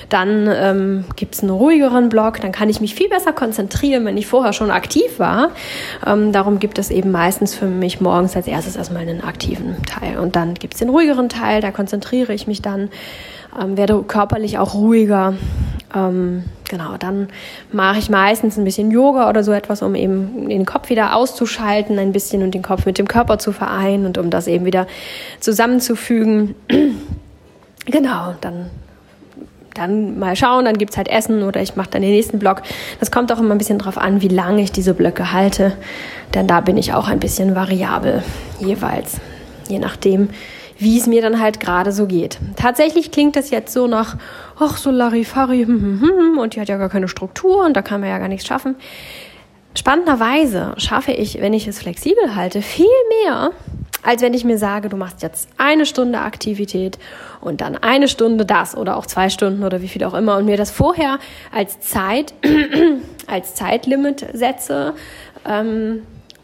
Dann 0.09 0.49
ähm, 0.51 1.05
gibt 1.15 1.35
es 1.35 1.41
einen 1.41 1.51
ruhigeren 1.51 2.09
Block, 2.09 2.41
dann 2.41 2.51
kann 2.51 2.67
ich 2.67 2.81
mich 2.81 2.95
viel 2.95 3.09
besser 3.09 3.31
konzentrieren, 3.31 4.05
wenn 4.05 4.17
ich 4.17 4.25
vorher 4.25 4.53
schon 4.53 4.71
aktiv 4.71 5.19
war. 5.19 5.51
Ähm, 6.05 6.31
darum 6.31 6.57
gibt 6.57 6.79
es 6.79 6.89
eben 6.89 7.11
meistens 7.11 7.53
für 7.53 7.67
mich 7.67 8.01
morgens 8.01 8.35
als 8.35 8.47
erstes 8.47 8.75
erstmal 8.75 9.03
einen 9.03 9.23
aktiven 9.23 9.77
Teil. 9.83 10.17
Und 10.17 10.35
dann 10.35 10.55
gibt 10.55 10.73
es 10.73 10.79
den 10.79 10.89
ruhigeren 10.89 11.29
Teil, 11.29 11.61
da 11.61 11.69
konzentriere 11.69 12.33
ich 12.33 12.47
mich 12.47 12.63
dann, 12.63 12.89
ähm, 13.59 13.77
werde 13.77 14.01
körperlich 14.03 14.57
auch 14.57 14.73
ruhiger. 14.73 15.33
Ähm, 15.95 16.43
genau, 16.69 16.97
dann 16.97 17.27
mache 17.71 17.99
ich 17.99 18.09
meistens 18.09 18.57
ein 18.57 18.63
bisschen 18.63 18.91
Yoga 18.91 19.29
oder 19.29 19.43
so 19.43 19.51
etwas, 19.51 19.81
um 19.81 19.95
eben 19.95 20.49
den 20.49 20.65
Kopf 20.65 20.89
wieder 20.89 21.15
auszuschalten, 21.15 21.99
ein 21.99 22.11
bisschen 22.11 22.43
und 22.43 22.53
den 22.53 22.63
Kopf 22.63 22.85
mit 22.85 22.97
dem 22.97 23.07
Körper 23.07 23.37
zu 23.37 23.51
vereinen 23.51 24.05
und 24.05 24.17
um 24.17 24.29
das 24.29 24.47
eben 24.47 24.65
wieder 24.65 24.87
zusammenzufügen. 25.39 26.55
genau, 27.85 28.33
dann 28.41 28.69
dann 29.73 30.19
mal 30.19 30.35
schauen, 30.35 30.65
dann 30.65 30.77
gibt 30.77 30.91
es 30.91 30.97
halt 30.97 31.07
Essen 31.07 31.43
oder 31.43 31.61
ich 31.61 31.75
mache 31.75 31.89
dann 31.91 32.01
den 32.01 32.11
nächsten 32.11 32.39
Block. 32.39 32.61
Das 32.99 33.11
kommt 33.11 33.31
auch 33.31 33.39
immer 33.39 33.55
ein 33.55 33.57
bisschen 33.57 33.79
drauf 33.79 33.97
an, 33.97 34.21
wie 34.21 34.27
lange 34.27 34.61
ich 34.61 34.71
diese 34.71 34.93
Blöcke 34.93 35.33
halte, 35.33 35.73
denn 36.33 36.47
da 36.47 36.61
bin 36.61 36.77
ich 36.77 36.93
auch 36.93 37.07
ein 37.07 37.19
bisschen 37.19 37.55
variabel 37.55 38.23
jeweils, 38.59 39.17
je 39.67 39.79
nachdem, 39.79 40.29
wie 40.77 40.97
es 40.97 41.07
mir 41.07 41.21
dann 41.21 41.39
halt 41.39 41.59
gerade 41.59 41.91
so 41.91 42.07
geht. 42.07 42.37
Tatsächlich 42.55 43.11
klingt 43.11 43.35
das 43.35 43.49
jetzt 43.49 43.73
so 43.73 43.87
nach, 43.87 44.17
ach 44.59 44.77
so 44.77 44.91
Larifari, 44.91 45.65
hm, 45.65 45.81
hm, 45.81 46.01
hm, 46.01 46.37
und 46.37 46.55
die 46.55 46.61
hat 46.61 46.69
ja 46.69 46.77
gar 46.77 46.89
keine 46.89 47.07
Struktur 47.07 47.65
und 47.65 47.75
da 47.75 47.81
kann 47.81 48.01
man 48.01 48.09
ja 48.09 48.19
gar 48.19 48.27
nichts 48.27 48.47
schaffen. 48.47 48.75
Spannenderweise 49.75 50.73
schaffe 50.77 51.13
ich, 51.13 51.41
wenn 51.41 51.53
ich 51.53 51.67
es 51.67 51.79
flexibel 51.79 52.35
halte, 52.35 52.61
viel 52.61 52.85
mehr, 53.23 53.51
als 54.03 54.21
wenn 54.21 54.33
ich 54.33 54.43
mir 54.43 54.57
sage, 54.57 54.89
du 54.89 54.97
machst 54.97 55.23
jetzt 55.23 55.49
eine 55.57 55.85
Stunde 55.85 56.19
Aktivität 56.19 56.99
und 57.41 57.61
dann 57.61 57.77
eine 57.77 58.07
Stunde 58.07 58.45
das 58.45 58.77
oder 58.77 58.97
auch 58.97 59.05
zwei 59.05 59.29
Stunden 59.29 59.63
oder 59.63 59.81
wie 59.81 59.87
viel 59.87 60.03
auch 60.03 60.13
immer 60.13 60.37
und 60.37 60.45
mir 60.45 60.57
das 60.57 60.69
vorher 60.71 61.19
als 61.51 61.79
Zeit, 61.79 62.33
als 63.27 63.55
Zeitlimit 63.55 64.25
setze. 64.33 64.93
Ähm, 65.47 66.03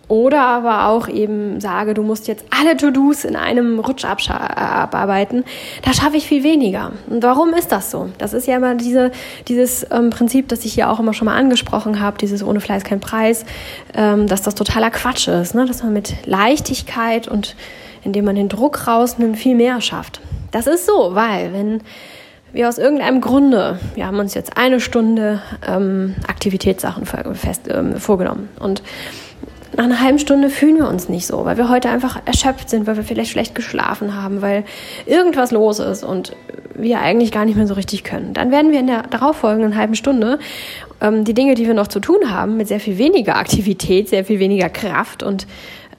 oder 0.09 0.41
aber 0.41 0.87
auch 0.87 1.07
eben 1.07 1.61
sage, 1.61 1.93
du 1.93 2.01
musst 2.01 2.27
jetzt 2.27 2.43
alle 2.49 2.75
To-Dos 2.75 3.23
in 3.23 3.35
einem 3.35 3.79
Rutsch 3.79 4.03
abarbeiten. 4.03 5.45
Da 5.83 5.93
schaffe 5.93 6.17
ich 6.17 6.27
viel 6.27 6.43
weniger. 6.43 6.91
Und 7.07 7.23
warum 7.23 7.53
ist 7.53 7.71
das 7.71 7.91
so? 7.91 8.09
Das 8.17 8.33
ist 8.33 8.47
ja 8.47 8.57
immer 8.57 8.73
diese, 8.73 9.11
dieses 9.47 9.85
ähm, 9.91 10.09
Prinzip, 10.09 10.49
das 10.49 10.65
ich 10.65 10.73
hier 10.73 10.89
auch 10.89 10.99
immer 10.99 11.13
schon 11.13 11.25
mal 11.27 11.37
angesprochen 11.37 11.99
habe, 11.99 12.17
dieses 12.17 12.43
ohne 12.43 12.59
Fleiß 12.59 12.83
kein 12.83 12.99
Preis, 12.99 13.45
ähm, 13.93 14.25
dass 14.25 14.41
das 14.41 14.55
totaler 14.55 14.89
Quatsch 14.89 15.27
ist. 15.27 15.53
Ne? 15.53 15.65
Dass 15.65 15.83
man 15.83 15.93
mit 15.93 16.25
Leichtigkeit 16.25 17.27
und 17.27 17.55
indem 18.03 18.25
man 18.25 18.35
den 18.35 18.49
Druck 18.49 18.87
rausnimmt, 18.87 19.37
viel 19.37 19.55
mehr 19.55 19.79
schafft. 19.79 20.21
Das 20.51 20.65
ist 20.65 20.87
so, 20.87 21.13
weil 21.13 21.53
wenn 21.53 21.81
wir 22.51 22.67
aus 22.67 22.79
irgendeinem 22.79 23.21
Grunde, 23.21 23.79
wir 23.93 24.07
haben 24.07 24.17
uns 24.17 24.33
jetzt 24.33 24.57
eine 24.57 24.79
Stunde 24.79 25.41
ähm, 25.67 26.15
Aktivitätssachen 26.27 27.05
fest, 27.05 27.67
ähm, 27.69 27.97
vorgenommen 27.97 28.49
und 28.59 28.81
nach 29.77 29.85
einer 29.85 30.01
halben 30.01 30.19
Stunde 30.19 30.49
fühlen 30.49 30.77
wir 30.77 30.87
uns 30.87 31.09
nicht 31.09 31.27
so, 31.27 31.45
weil 31.45 31.57
wir 31.57 31.69
heute 31.69 31.89
einfach 31.89 32.19
erschöpft 32.25 32.69
sind, 32.69 32.87
weil 32.87 32.97
wir 32.97 33.03
vielleicht 33.03 33.31
schlecht 33.31 33.55
geschlafen 33.55 34.15
haben, 34.15 34.41
weil 34.41 34.63
irgendwas 35.05 35.51
los 35.51 35.79
ist 35.79 36.03
und 36.03 36.35
wir 36.75 37.01
eigentlich 37.01 37.31
gar 37.31 37.45
nicht 37.45 37.55
mehr 37.55 37.67
so 37.67 37.73
richtig 37.73 38.03
können. 38.03 38.33
Dann 38.33 38.51
werden 38.51 38.71
wir 38.71 38.79
in 38.79 38.87
der 38.87 39.03
darauffolgenden 39.03 39.75
halben 39.75 39.95
Stunde 39.95 40.39
ähm, 41.01 41.23
die 41.23 41.33
Dinge, 41.33 41.55
die 41.55 41.67
wir 41.67 41.73
noch 41.73 41.87
zu 41.87 41.99
tun 41.99 42.31
haben, 42.31 42.57
mit 42.57 42.67
sehr 42.67 42.79
viel 42.79 42.97
weniger 42.97 43.35
Aktivität, 43.35 44.09
sehr 44.09 44.25
viel 44.25 44.39
weniger 44.39 44.69
Kraft 44.69 45.23
und 45.23 45.45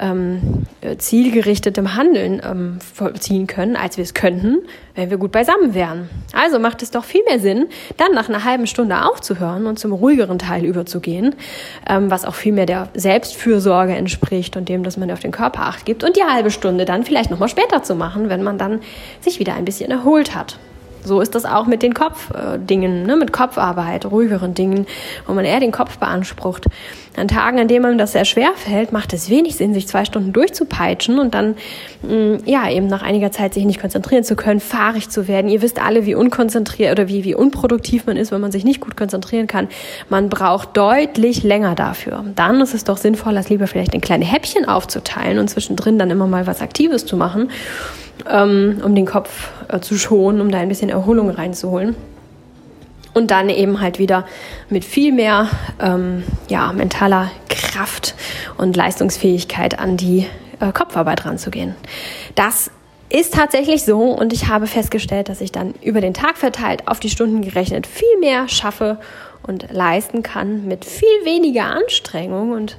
ähm, 0.00 0.66
äh, 0.80 0.96
zielgerichtetem 0.96 1.94
Handeln 1.94 2.40
ähm, 2.44 2.78
vollziehen 2.80 3.46
können, 3.46 3.76
als 3.76 3.96
wir 3.96 4.02
es 4.02 4.14
könnten, 4.14 4.58
wenn 4.94 5.10
wir 5.10 5.18
gut 5.18 5.30
beisammen 5.30 5.74
wären. 5.74 6.08
Also 6.32 6.58
macht 6.58 6.82
es 6.82 6.90
doch 6.90 7.04
viel 7.04 7.22
mehr 7.28 7.38
Sinn, 7.38 7.66
dann 7.96 8.12
nach 8.12 8.28
einer 8.28 8.44
halben 8.44 8.66
Stunde 8.66 9.04
aufzuhören 9.04 9.66
und 9.66 9.78
zum 9.78 9.92
ruhigeren 9.92 10.38
Teil 10.38 10.64
überzugehen, 10.64 11.34
ähm, 11.88 12.10
was 12.10 12.24
auch 12.24 12.34
viel 12.34 12.52
mehr 12.52 12.66
der 12.66 12.88
Selbstfürsorge 12.94 13.94
entspricht 13.94 14.56
und 14.56 14.68
dem, 14.68 14.82
dass 14.82 14.96
man 14.96 15.10
auf 15.10 15.20
den 15.20 15.32
Körper 15.32 15.62
acht 15.62 15.84
gibt 15.84 16.02
und 16.02 16.16
die 16.16 16.24
halbe 16.24 16.50
Stunde 16.50 16.84
dann 16.84 17.04
vielleicht 17.04 17.30
nochmal 17.30 17.48
später 17.48 17.82
zu 17.82 17.94
machen, 17.94 18.28
wenn 18.28 18.42
man 18.42 18.58
dann 18.58 18.80
sich 19.20 19.38
wieder 19.38 19.54
ein 19.54 19.64
bisschen 19.64 19.90
erholt 19.90 20.34
hat. 20.34 20.58
So 21.04 21.20
ist 21.20 21.34
das 21.34 21.44
auch 21.44 21.66
mit 21.66 21.82
den 21.82 21.94
Kopfdingen, 21.94 23.04
ne, 23.04 23.16
mit 23.16 23.32
Kopfarbeit, 23.32 24.06
ruhigeren 24.06 24.54
Dingen, 24.54 24.86
wo 25.26 25.32
man 25.32 25.44
eher 25.44 25.60
den 25.60 25.72
Kopf 25.72 25.98
beansprucht. 25.98 26.66
An 27.16 27.26
Tagen, 27.26 27.58
an 27.58 27.66
denen 27.66 27.82
man 27.82 27.98
das 27.98 28.12
sehr 28.12 28.24
schwer 28.24 28.52
fällt, 28.54 28.92
macht 28.92 29.12
es 29.12 29.28
wenig 29.28 29.56
Sinn, 29.56 29.74
sich 29.74 29.88
zwei 29.88 30.04
Stunden 30.04 30.32
durchzupeitschen 30.32 31.18
und 31.18 31.34
dann, 31.34 31.56
mh, 32.02 32.14
mm, 32.14 32.38
ja, 32.44 32.70
eben 32.70 32.86
nach 32.86 33.02
einiger 33.02 33.32
Zeit 33.32 33.54
sich 33.54 33.64
nicht 33.64 33.80
konzentrieren 33.80 34.22
zu 34.22 34.36
können, 34.36 34.60
fahrig 34.60 35.08
zu 35.10 35.26
werden. 35.26 35.50
Ihr 35.50 35.60
wisst 35.60 35.82
alle, 35.82 36.06
wie 36.06 36.14
unkonzentriert 36.14 36.92
oder 36.92 37.08
wie, 37.08 37.24
wie 37.24 37.34
unproduktiv 37.34 38.06
man 38.06 38.16
ist, 38.16 38.30
wenn 38.30 38.40
man 38.40 38.52
sich 38.52 38.64
nicht 38.64 38.80
gut 38.80 38.96
konzentrieren 38.96 39.48
kann. 39.48 39.68
Man 40.08 40.28
braucht 40.28 40.76
deutlich 40.76 41.42
länger 41.42 41.74
dafür. 41.74 42.24
Dann 42.36 42.60
ist 42.60 42.74
es 42.74 42.84
doch 42.84 42.96
sinnvoll, 42.96 43.34
das 43.34 43.48
lieber 43.48 43.66
vielleicht 43.66 43.94
in 43.94 44.00
kleine 44.00 44.24
Häppchen 44.24 44.66
aufzuteilen 44.66 45.38
und 45.38 45.48
zwischendrin 45.48 45.98
dann 45.98 46.10
immer 46.10 46.26
mal 46.26 46.46
was 46.46 46.60
Aktives 46.60 47.06
zu 47.06 47.16
machen 47.16 47.50
ähm, 48.28 48.80
um 48.84 48.94
den 48.94 49.06
Kopf 49.06 49.50
äh, 49.68 49.80
zu 49.80 49.96
schonen, 49.96 50.40
um 50.40 50.50
da 50.50 50.58
ein 50.58 50.68
bisschen 50.68 50.90
Erholung 50.90 51.30
reinzuholen. 51.30 51.94
Und 53.12 53.32
dann 53.32 53.48
eben 53.48 53.80
halt 53.80 53.98
wieder 53.98 54.24
mit 54.68 54.84
viel 54.84 55.12
mehr 55.12 55.48
ähm, 55.80 56.22
ja, 56.48 56.72
mentaler 56.72 57.30
Kraft 57.48 58.14
und 58.56 58.76
Leistungsfähigkeit 58.76 59.78
an 59.78 59.96
die 59.96 60.26
äh, 60.60 60.72
Kopfarbeit 60.72 61.24
ranzugehen. 61.24 61.74
Das 62.36 62.70
ist 63.08 63.34
tatsächlich 63.34 63.84
so 63.84 64.02
und 64.02 64.32
ich 64.32 64.46
habe 64.46 64.68
festgestellt, 64.68 65.28
dass 65.28 65.40
ich 65.40 65.50
dann 65.50 65.74
über 65.82 66.00
den 66.00 66.14
Tag 66.14 66.38
verteilt 66.38 66.86
auf 66.86 67.00
die 67.00 67.10
Stunden 67.10 67.42
gerechnet 67.42 67.88
viel 67.88 68.18
mehr 68.20 68.48
schaffe 68.48 68.98
und 69.42 69.66
leisten 69.72 70.22
kann 70.22 70.66
mit 70.66 70.84
viel 70.84 71.08
weniger 71.24 71.64
Anstrengung 71.64 72.52
und 72.52 72.78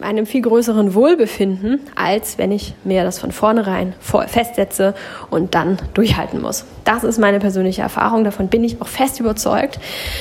einem 0.00 0.26
viel 0.26 0.42
größeren 0.42 0.94
Wohlbefinden, 0.94 1.80
als 1.94 2.38
wenn 2.38 2.50
ich 2.50 2.74
mir 2.84 3.04
das 3.04 3.18
von 3.18 3.32
vornherein 3.32 3.94
festsetze 4.00 4.94
und 5.30 5.54
dann 5.54 5.78
durchhalten 5.94 6.40
muss. 6.40 6.64
Das 6.84 7.04
ist 7.04 7.18
meine 7.18 7.38
persönliche 7.38 7.82
Erfahrung, 7.82 8.24
davon 8.24 8.48
bin 8.48 8.64
ich 8.64 8.80
auch 8.82 8.88
fest 8.88 9.20
überzeugt. 9.20 9.78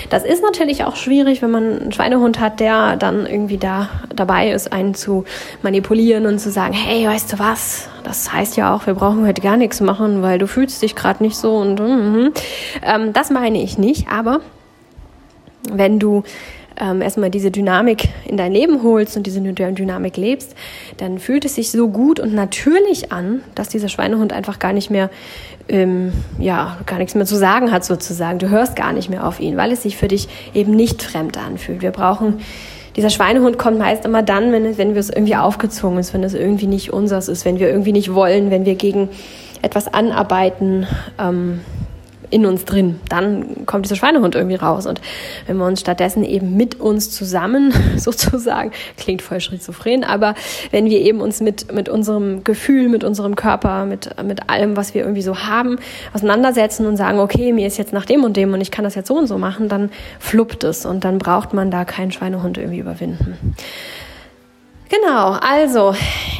Das 0.09 0.23
ist 0.23 0.43
natürlich 0.43 0.83
auch 0.83 0.95
schwierig, 0.95 1.41
wenn 1.41 1.51
man 1.51 1.81
einen 1.81 1.91
Schweinehund 1.91 2.39
hat, 2.39 2.59
der 2.59 2.95
dann 2.95 3.25
irgendwie 3.25 3.57
da 3.57 3.89
dabei 4.13 4.51
ist, 4.51 4.71
einen 4.71 4.93
zu 4.93 5.25
manipulieren 5.61 6.25
und 6.25 6.39
zu 6.39 6.51
sagen, 6.51 6.73
hey, 6.73 7.07
weißt 7.07 7.33
du 7.33 7.39
was, 7.39 7.89
das 8.03 8.31
heißt 8.31 8.57
ja 8.57 8.75
auch, 8.75 8.85
wir 8.85 8.93
brauchen 8.93 9.25
heute 9.25 9.41
gar 9.41 9.57
nichts 9.57 9.81
machen, 9.81 10.21
weil 10.21 10.37
du 10.37 10.47
fühlst 10.47 10.81
dich 10.81 10.95
gerade 10.95 11.23
nicht 11.23 11.37
so 11.37 11.55
und 11.55 11.79
mm, 11.79 11.83
mm. 11.83 12.33
Ähm, 12.83 13.13
das 13.13 13.29
meine 13.29 13.61
ich 13.61 13.77
nicht, 13.77 14.07
aber 14.09 14.41
wenn 15.71 15.99
du 15.99 16.23
ähm, 16.79 17.01
erstmal 17.01 17.29
diese 17.29 17.51
Dynamik 17.51 18.09
in 18.25 18.37
dein 18.37 18.51
Leben 18.51 18.83
holst 18.83 19.17
und 19.17 19.27
diese 19.27 19.41
Dynamik 19.41 20.17
lebst, 20.17 20.55
dann 20.97 21.19
fühlt 21.19 21.45
es 21.45 21.55
sich 21.55 21.71
so 21.71 21.89
gut 21.89 22.19
und 22.19 22.33
natürlich 22.33 23.11
an, 23.11 23.41
dass 23.55 23.69
dieser 23.69 23.89
Schweinehund 23.89 24.33
einfach 24.33 24.59
gar 24.59 24.73
nicht 24.73 24.89
mehr, 24.89 25.09
ähm, 25.67 26.13
ja, 26.39 26.77
gar 26.85 26.97
nichts 26.97 27.15
mehr 27.15 27.25
zu 27.25 27.35
sagen 27.35 27.71
hat 27.71 27.83
sozusagen. 27.83 28.39
Du 28.39 28.49
hörst 28.49 28.75
gar 28.75 28.93
nicht 28.93 29.09
mehr 29.09 29.27
auf 29.27 29.39
ihn, 29.39 29.57
weil 29.57 29.71
es 29.71 29.83
sich 29.83 29.97
für 29.97 30.07
dich 30.07 30.27
eben 30.53 30.75
nicht 30.75 31.01
fremd 31.03 31.37
anfühlt. 31.37 31.81
Wir 31.81 31.91
brauchen 31.91 32.39
dieser 32.95 33.09
Schweinehund 33.09 33.57
kommt 33.57 33.77
meist 33.77 34.03
immer 34.03 34.23
dann, 34.23 34.51
wenn, 34.51 34.77
wenn 34.77 34.93
wir 34.93 34.99
es 34.99 35.09
irgendwie 35.09 35.35
aufgezwungen 35.35 35.99
ist, 35.99 36.13
wenn 36.13 36.23
es 36.23 36.33
irgendwie 36.33 36.67
nicht 36.67 36.91
unseres 36.91 37.27
ist, 37.27 37.45
wenn 37.45 37.59
wir 37.59 37.69
irgendwie 37.69 37.91
nicht 37.91 38.13
wollen, 38.13 38.51
wenn 38.51 38.65
wir 38.65 38.75
gegen 38.75 39.09
etwas 39.61 39.93
anarbeiten. 39.93 40.87
Ähm, 41.19 41.61
in 42.29 42.45
uns 42.45 42.65
drin. 42.65 42.99
Dann 43.09 43.65
kommt 43.65 43.85
dieser 43.85 43.95
Schweinehund 43.95 44.35
irgendwie 44.35 44.55
raus. 44.55 44.85
Und 44.85 45.01
wenn 45.47 45.57
wir 45.57 45.65
uns 45.65 45.81
stattdessen 45.81 46.23
eben 46.23 46.55
mit 46.55 46.79
uns 46.79 47.11
zusammen, 47.11 47.73
sozusagen, 47.97 48.71
klingt 48.97 49.21
voll 49.21 49.39
schizophren, 49.39 50.03
aber 50.03 50.35
wenn 50.71 50.85
wir 50.85 50.99
eben 50.99 51.21
uns 51.21 51.41
mit, 51.41 51.73
mit 51.73 51.89
unserem 51.89 52.43
Gefühl, 52.43 52.89
mit 52.89 53.03
unserem 53.03 53.35
Körper, 53.35 53.85
mit, 53.85 54.09
mit 54.23 54.49
allem, 54.49 54.77
was 54.77 54.93
wir 54.93 55.01
irgendwie 55.01 55.21
so 55.21 55.39
haben, 55.39 55.79
auseinandersetzen 56.13 56.85
und 56.85 56.97
sagen, 56.97 57.19
okay, 57.19 57.53
mir 57.53 57.67
ist 57.67 57.77
jetzt 57.77 57.93
nach 57.93 58.05
dem 58.05 58.23
und 58.23 58.37
dem 58.37 58.53
und 58.53 58.61
ich 58.61 58.71
kann 58.71 58.83
das 58.83 58.95
jetzt 58.95 59.07
so 59.07 59.17
und 59.17 59.27
so 59.27 59.37
machen, 59.37 59.69
dann 59.69 59.89
fluppt 60.19 60.63
es 60.63 60.85
und 60.85 61.03
dann 61.03 61.17
braucht 61.17 61.53
man 61.53 61.71
da 61.71 61.85
keinen 61.85 62.11
Schweinehund 62.11 62.57
irgendwie 62.57 62.79
überwinden. 62.79 63.37
Genau, 64.89 65.33
also 65.39 65.93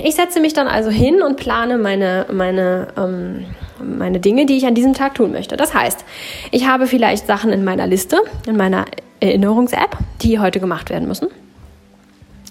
ich 0.03 0.15
setze 0.15 0.39
mich 0.39 0.53
dann 0.53 0.67
also 0.67 0.89
hin 0.89 1.21
und 1.21 1.37
plane 1.37 1.77
meine, 1.77 2.25
meine 2.31 2.87
ähm, 2.97 3.45
meine 3.83 4.19
Dinge, 4.19 4.45
die 4.45 4.57
ich 4.57 4.65
an 4.65 4.75
diesem 4.75 4.93
Tag 4.93 5.15
tun 5.15 5.31
möchte. 5.31 5.57
Das 5.57 5.73
heißt, 5.73 6.05
ich 6.51 6.67
habe 6.67 6.87
vielleicht 6.87 7.27
Sachen 7.27 7.51
in 7.51 7.63
meiner 7.63 7.87
Liste, 7.87 8.17
in 8.47 8.57
meiner 8.57 8.85
Erinnerungs-App, 9.19 9.97
die 10.21 10.39
heute 10.39 10.59
gemacht 10.59 10.89
werden 10.89 11.07
müssen. 11.07 11.27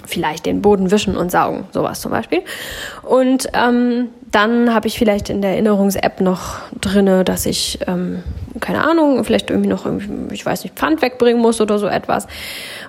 Vielleicht 0.06 0.46
den 0.46 0.62
Boden 0.62 0.90
wischen 0.90 1.16
und 1.16 1.30
saugen, 1.30 1.66
sowas 1.70 2.00
zum 2.00 2.12
Beispiel. 2.12 2.40
Und 3.02 3.48
ähm, 3.52 4.08
dann 4.30 4.74
habe 4.74 4.88
ich 4.88 4.98
vielleicht 4.98 5.28
in 5.28 5.42
der 5.42 5.52
Erinnerungs-App 5.52 6.20
noch 6.20 6.56
drinne, 6.80 7.24
dass 7.24 7.44
ich, 7.44 7.78
ähm, 7.86 8.22
keine 8.60 8.88
Ahnung, 8.88 9.22
vielleicht 9.24 9.50
irgendwie 9.50 9.68
noch, 9.68 9.84
irgendwie, 9.84 10.34
ich 10.34 10.46
weiß 10.46 10.62
nicht, 10.64 10.76
Pfand 10.76 11.02
wegbringen 11.02 11.40
muss 11.40 11.60
oder 11.60 11.78
so 11.78 11.86
etwas. 11.86 12.26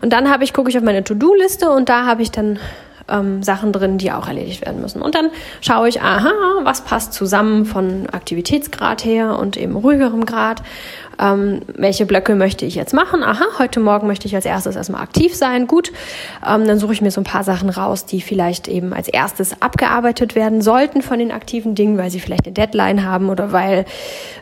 Und 0.01 0.13
dann 0.13 0.29
habe 0.29 0.45
ich, 0.45 0.53
gucke 0.53 0.69
ich 0.69 0.77
auf 0.77 0.83
meine 0.83 1.03
To-Do-Liste 1.03 1.69
und 1.69 1.89
da 1.89 2.05
habe 2.05 2.21
ich 2.21 2.31
dann 2.31 2.59
ähm, 3.09 3.43
Sachen 3.43 3.71
drin, 3.71 3.97
die 3.97 4.11
auch 4.11 4.27
erledigt 4.27 4.65
werden 4.65 4.81
müssen. 4.81 5.01
Und 5.01 5.15
dann 5.15 5.31
schaue 5.61 5.89
ich, 5.89 6.01
aha, 6.01 6.31
was 6.63 6.83
passt 6.83 7.13
zusammen 7.13 7.65
von 7.65 8.07
Aktivitätsgrad 8.09 9.03
her 9.05 9.37
und 9.37 9.57
eben 9.57 9.75
ruhigerem 9.75 10.25
Grad 10.25 10.61
ähm, 11.19 11.61
welche 11.75 12.05
Blöcke 12.05 12.35
möchte 12.35 12.65
ich 12.65 12.75
jetzt 12.75 12.93
machen? 12.93 13.23
Aha, 13.23 13.45
heute 13.59 13.79
Morgen 13.79 14.07
möchte 14.07 14.27
ich 14.27 14.35
als 14.35 14.45
erstes 14.45 14.75
erstmal 14.75 15.01
aktiv 15.01 15.35
sein. 15.35 15.67
Gut, 15.67 15.91
ähm, 16.47 16.65
dann 16.65 16.79
suche 16.79 16.93
ich 16.93 17.01
mir 17.01 17.11
so 17.11 17.21
ein 17.21 17.25
paar 17.25 17.43
Sachen 17.43 17.69
raus, 17.69 18.05
die 18.05 18.21
vielleicht 18.21 18.67
eben 18.67 18.93
als 18.93 19.07
erstes 19.07 19.61
abgearbeitet 19.61 20.35
werden 20.35 20.61
sollten 20.61 21.01
von 21.01 21.19
den 21.19 21.31
aktiven 21.31 21.75
Dingen, 21.75 21.97
weil 21.97 22.09
sie 22.09 22.19
vielleicht 22.19 22.45
eine 22.45 22.53
Deadline 22.53 23.03
haben 23.03 23.29
oder 23.29 23.51
weil 23.51 23.85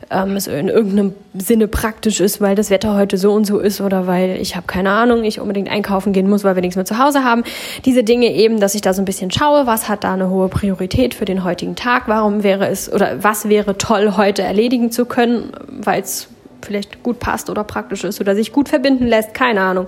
ähm, 0.10 0.36
es 0.36 0.48
in 0.48 0.68
irgendeinem 0.68 1.14
Sinne 1.34 1.68
praktisch 1.68 2.20
ist, 2.20 2.42
weil 2.42 2.56
das 2.56 2.70
Wetter 2.70 2.96
heute 2.96 3.18
so 3.18 3.34
und 3.34 3.46
so 3.46 3.60
ist 3.60 3.82
oder 3.82 4.08
weil 4.08 4.38
ich 4.40 4.56
habe 4.56 4.68
keine 4.68 4.92
Ahnung, 4.92 5.24
ich 5.24 5.40
unbedingt 5.40 5.70
einkaufen 5.70 6.14
gehen 6.14 6.30
muss, 6.30 6.44
weil 6.44 6.56
wir 6.56 6.62
nichts 6.62 6.76
mehr 6.76 6.86
zu 6.86 6.98
Hause 6.98 7.24
haben. 7.24 7.44
Diese 7.86 8.04
Dinge 8.04 8.34
eben, 8.34 8.60
dass 8.60 8.76
ich 8.76 8.82
da 8.82 8.94
so 8.94 9.02
ein 9.02 9.06
bisschen 9.06 9.32
schaue, 9.32 9.68
was 9.68 9.90
hat 9.90 10.04
da 10.04 10.14
eine 10.14 10.30
hohe 10.30 10.48
Priorität 10.48 11.14
für 11.14 11.26
den 11.26 11.44
heutigen 11.44 11.76
Tag, 11.76 12.04
warum 12.08 12.44
wäre 12.44 12.68
es 12.68 12.92
oder 12.92 13.24
was 13.24 13.50
wäre 13.50 13.78
toll 13.78 14.14
heute 14.16 14.44
erledigen 14.44 14.92
zu 14.92 15.06
können, 15.06 15.52
weil 15.68 16.02
es 16.02 16.30
vielleicht 16.62 17.04
gut 17.04 17.20
passt 17.20 17.50
oder 17.50 17.64
praktisch 17.64 18.04
ist 18.04 18.22
oder 18.22 18.36
sich 18.36 18.52
gut 18.52 18.70
verbinden 18.70 19.08
lässt, 19.08 19.34
keine 19.34 19.62
Ahnung. 19.62 19.88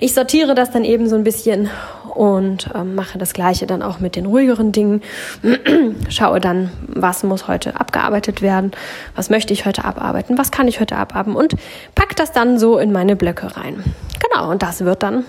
Ich 0.00 0.14
sortiere 0.14 0.54
das 0.54 0.70
dann 0.70 0.84
eben 0.84 1.08
so 1.08 1.16
ein 1.16 1.24
bisschen 1.24 1.70
und 2.14 2.70
ähm, 2.74 2.94
mache 2.94 3.18
das 3.18 3.32
gleiche 3.32 3.66
dann 3.66 3.82
auch 3.82 4.00
mit 4.00 4.16
den 4.16 4.26
ruhigeren 4.26 4.72
Dingen. 4.72 5.02
Schaue 6.08 6.40
dann, 6.40 6.70
was 6.86 7.22
muss 7.24 7.48
heute 7.48 7.78
abgearbeitet 7.78 8.40
werden, 8.40 8.72
was 9.16 9.30
möchte 9.30 9.52
ich 9.52 9.66
heute 9.66 9.84
abarbeiten, 9.84 10.38
was 10.38 10.50
kann 10.50 10.68
ich 10.68 10.80
heute 10.80 10.96
abarbeiten 10.96 11.36
und 11.36 11.54
pack 11.94 12.16
das 12.16 12.32
dann 12.32 12.58
so 12.58 12.78
in 12.78 12.92
meine 12.92 13.16
Blöcke 13.16 13.56
rein. 13.56 13.82
Genau, 14.20 14.50
und 14.50 14.62
das 14.62 14.84
wird 14.84 15.02
dann 15.02 15.24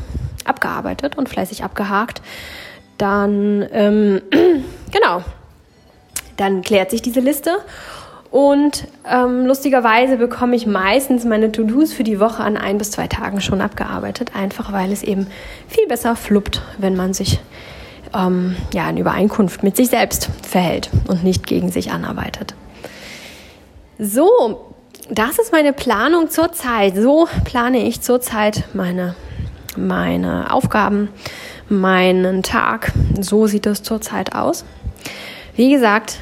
abgearbeitet 0.45 1.17
und 1.17 1.27
fleißig 1.27 1.63
abgehakt. 1.63 2.21
Dann, 2.97 3.65
ähm, 3.71 4.21
genau, 4.91 5.23
dann 6.37 6.61
klärt 6.61 6.91
sich 6.91 7.01
diese 7.01 7.19
Liste 7.19 7.57
und 8.35 8.85
ähm, 9.09 9.45
lustigerweise 9.45 10.17
bekomme 10.17 10.57
ich 10.57 10.67
meistens 10.67 11.23
meine 11.23 11.53
To-Dos 11.53 11.93
für 11.93 12.03
die 12.03 12.19
Woche 12.19 12.43
an 12.43 12.57
ein 12.57 12.77
bis 12.77 12.91
zwei 12.91 13.07
Tagen 13.07 13.39
schon 13.39 13.61
abgearbeitet, 13.61 14.35
einfach 14.35 14.73
weil 14.73 14.91
es 14.91 15.03
eben 15.03 15.27
viel 15.69 15.87
besser 15.87 16.17
fluppt, 16.17 16.61
wenn 16.77 16.97
man 16.97 17.13
sich 17.13 17.39
ähm, 18.13 18.57
ja, 18.73 18.89
in 18.89 18.97
Übereinkunft 18.97 19.63
mit 19.63 19.77
sich 19.77 19.87
selbst 19.87 20.27
verhält 20.45 20.89
und 21.07 21.23
nicht 21.23 21.47
gegen 21.47 21.71
sich 21.71 21.91
anarbeitet. 21.91 22.55
So, 23.99 24.73
das 25.09 25.39
ist 25.39 25.53
meine 25.53 25.71
Planung 25.71 26.29
zurzeit. 26.29 26.97
So 26.97 27.29
plane 27.45 27.87
ich 27.87 28.01
zurzeit 28.01 28.65
meine, 28.73 29.15
meine 29.77 30.51
Aufgaben, 30.51 31.07
meinen 31.69 32.43
Tag. 32.43 32.91
So 33.17 33.47
sieht 33.47 33.65
es 33.65 33.81
zurzeit 33.81 34.35
aus. 34.35 34.65
Wie 35.55 35.71
gesagt, 35.71 36.19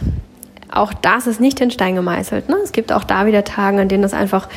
auch 0.75 0.93
das 0.93 1.27
ist 1.27 1.39
nicht 1.39 1.59
in 1.61 1.71
Stein 1.71 1.95
gemeißelt. 1.95 2.49
Ne? 2.49 2.57
Es 2.63 2.71
gibt 2.71 2.91
auch 2.91 3.03
da 3.03 3.25
wieder 3.25 3.43
Tage, 3.43 3.79
an 3.79 3.87
denen 3.87 4.03
das 4.03 4.13
einfach 4.13 4.47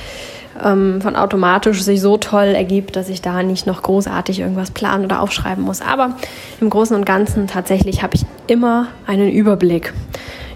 ähm, 0.62 1.00
von 1.00 1.16
automatisch 1.16 1.82
sich 1.82 2.00
so 2.00 2.16
toll 2.16 2.54
ergibt, 2.54 2.96
dass 2.96 3.08
ich 3.08 3.22
da 3.22 3.42
nicht 3.42 3.66
noch 3.66 3.82
großartig 3.82 4.40
irgendwas 4.40 4.70
planen 4.70 5.04
oder 5.04 5.20
aufschreiben 5.20 5.64
muss. 5.64 5.80
Aber 5.80 6.16
im 6.60 6.70
Großen 6.70 6.96
und 6.96 7.04
Ganzen 7.04 7.46
tatsächlich 7.46 8.02
habe 8.02 8.16
ich 8.16 8.24
immer 8.46 8.88
einen 9.06 9.30
Überblick 9.30 9.92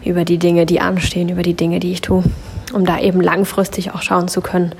über 0.05 0.25
die 0.25 0.39
Dinge, 0.39 0.67
die 0.67 0.81
anstehen, 0.81 1.29
über 1.29 1.43
die 1.43 1.55
Dinge, 1.55 1.81
die 1.81 1.93
ich 1.93 2.01
tue, 2.01 2.25
um 2.73 2.85
da 2.85 2.99
eben 2.99 3.21
langfristig 3.21 3.93
auch 3.93 4.03
schauen 4.03 4.29
zu 4.29 4.41
können, 4.41 4.75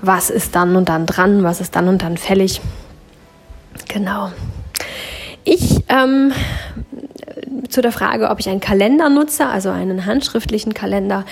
was 0.00 0.30
ist 0.30 0.54
dann 0.54 0.76
und 0.76 0.88
dann 0.88 1.06
dran, 1.06 1.42
was 1.42 1.60
ist 1.60 1.74
dann 1.74 1.88
und 1.88 2.02
dann 2.02 2.16
fällig. 2.16 2.60
Genau. 3.88 4.30
Ich 5.42 5.82
ähm, 5.88 6.32
zu 7.68 7.80
der 7.80 7.92
Frage, 7.92 8.30
ob 8.30 8.40
ich 8.40 8.48
einen 8.48 8.60
Kalender 8.60 9.08
nutze, 9.08 9.46
also 9.46 9.70
einen 9.70 10.06
handschriftlichen 10.06 10.74
Kalender, 10.74 11.24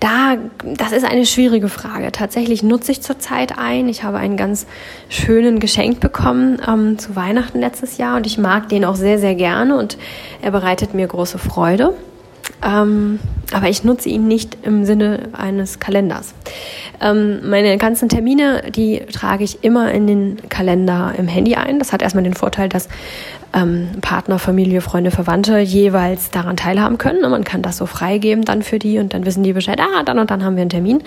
da, 0.00 0.36
das 0.64 0.92
ist 0.92 1.04
eine 1.04 1.26
schwierige 1.26 1.68
Frage. 1.68 2.12
Tatsächlich 2.12 2.62
nutze 2.62 2.92
ich 2.92 3.02
zurzeit 3.02 3.58
einen. 3.58 3.88
Ich 3.88 4.02
habe 4.02 4.18
einen 4.18 4.36
ganz 4.36 4.66
schönen 5.08 5.60
geschenkt 5.60 6.00
bekommen 6.00 6.60
ähm, 6.66 6.98
zu 6.98 7.16
Weihnachten 7.16 7.60
letztes 7.60 7.98
Jahr 7.98 8.16
und 8.16 8.26
ich 8.26 8.38
mag 8.38 8.68
den 8.68 8.84
auch 8.84 8.96
sehr, 8.96 9.18
sehr 9.18 9.34
gerne 9.34 9.76
und 9.76 9.98
er 10.42 10.50
bereitet 10.50 10.94
mir 10.94 11.06
große 11.06 11.38
Freude. 11.38 11.94
Ähm, 12.64 13.20
aber 13.52 13.68
ich 13.68 13.84
nutze 13.84 14.08
ihn 14.08 14.26
nicht 14.28 14.58
im 14.62 14.84
Sinne 14.84 15.28
eines 15.32 15.78
Kalenders. 15.78 16.34
Ähm, 17.00 17.48
meine 17.48 17.76
ganzen 17.76 18.08
Termine, 18.08 18.62
die 18.70 19.02
trage 19.12 19.44
ich 19.44 19.62
immer 19.62 19.92
in 19.92 20.06
den 20.06 20.48
Kalender 20.48 21.14
im 21.16 21.28
Handy 21.28 21.54
ein. 21.54 21.78
Das 21.78 21.92
hat 21.92 22.02
erstmal 22.02 22.24
den 22.24 22.34
Vorteil, 22.34 22.68
dass 22.68 22.88
ähm, 23.56 23.88
Partner, 24.02 24.38
Familie, 24.38 24.82
Freunde, 24.82 25.10
Verwandte 25.10 25.58
jeweils 25.58 26.30
daran 26.30 26.56
teilhaben 26.56 26.98
können. 26.98 27.24
Und 27.24 27.30
man 27.30 27.44
kann 27.44 27.62
das 27.62 27.78
so 27.78 27.86
freigeben 27.86 28.44
dann 28.44 28.62
für 28.62 28.78
die 28.78 28.98
und 28.98 29.14
dann 29.14 29.24
wissen 29.24 29.42
die 29.42 29.54
Bescheid, 29.54 29.80
ah, 29.80 30.02
dann 30.04 30.18
und 30.18 30.30
dann 30.30 30.44
haben 30.44 30.56
wir 30.56 30.60
einen 30.60 30.70
Termin. 30.70 31.02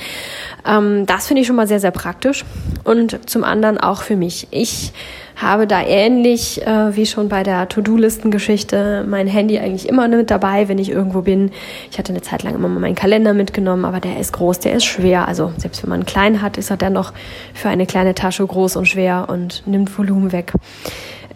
Ähm, 0.66 1.06
das 1.06 1.28
finde 1.28 1.42
ich 1.42 1.48
schon 1.48 1.56
mal 1.56 1.68
sehr, 1.68 1.80
sehr 1.80 1.92
praktisch. 1.92 2.44
Und 2.84 3.30
zum 3.30 3.44
anderen 3.44 3.78
auch 3.78 4.02
für 4.02 4.16
mich. 4.16 4.48
Ich 4.50 4.92
habe 5.36 5.68
da 5.68 5.82
ähnlich 5.82 6.66
äh, 6.66 6.96
wie 6.96 7.06
schon 7.06 7.30
bei 7.30 7.44
der 7.44 7.70
To-Do-Listen-Geschichte 7.70 9.06
mein 9.08 9.28
Handy 9.28 9.58
eigentlich 9.60 9.88
immer 9.88 10.08
mit 10.08 10.32
dabei, 10.32 10.68
wenn 10.68 10.80
ich 10.80 10.90
irgendwo 10.90 11.22
bin. 11.22 11.52
Ich 11.92 11.98
hatte 11.98 12.12
eine 12.12 12.22
Zeit 12.22 12.44
lang 12.44 12.56
immer 12.56 12.68
mal 12.68 12.80
meinen 12.80 12.96
Kalender 12.96 13.34
mitgenommen, 13.34 13.86
aber 13.86 14.00
der 14.00 14.20
ist 14.20 14.34
groß, 14.34 14.60
der 14.60 14.74
ist 14.74 14.86
schwer. 14.86 15.28
Also 15.28 15.54
selbst 15.58 15.84
wenn 15.84 15.92
man 15.92 16.00
einen 16.00 16.06
kleinen 16.06 16.42
hat, 16.42 16.58
ist 16.58 16.72
er 16.72 16.78
dennoch 16.78 17.14
für 17.54 17.70
eine 17.70 17.86
kleine 17.86 18.16
Tasche 18.16 18.46
groß 18.46 18.76
und 18.76 18.86
schwer 18.86 19.28
und 19.30 19.64
nimmt 19.66 19.98
Volumen 19.98 20.34
weg. 20.34 20.54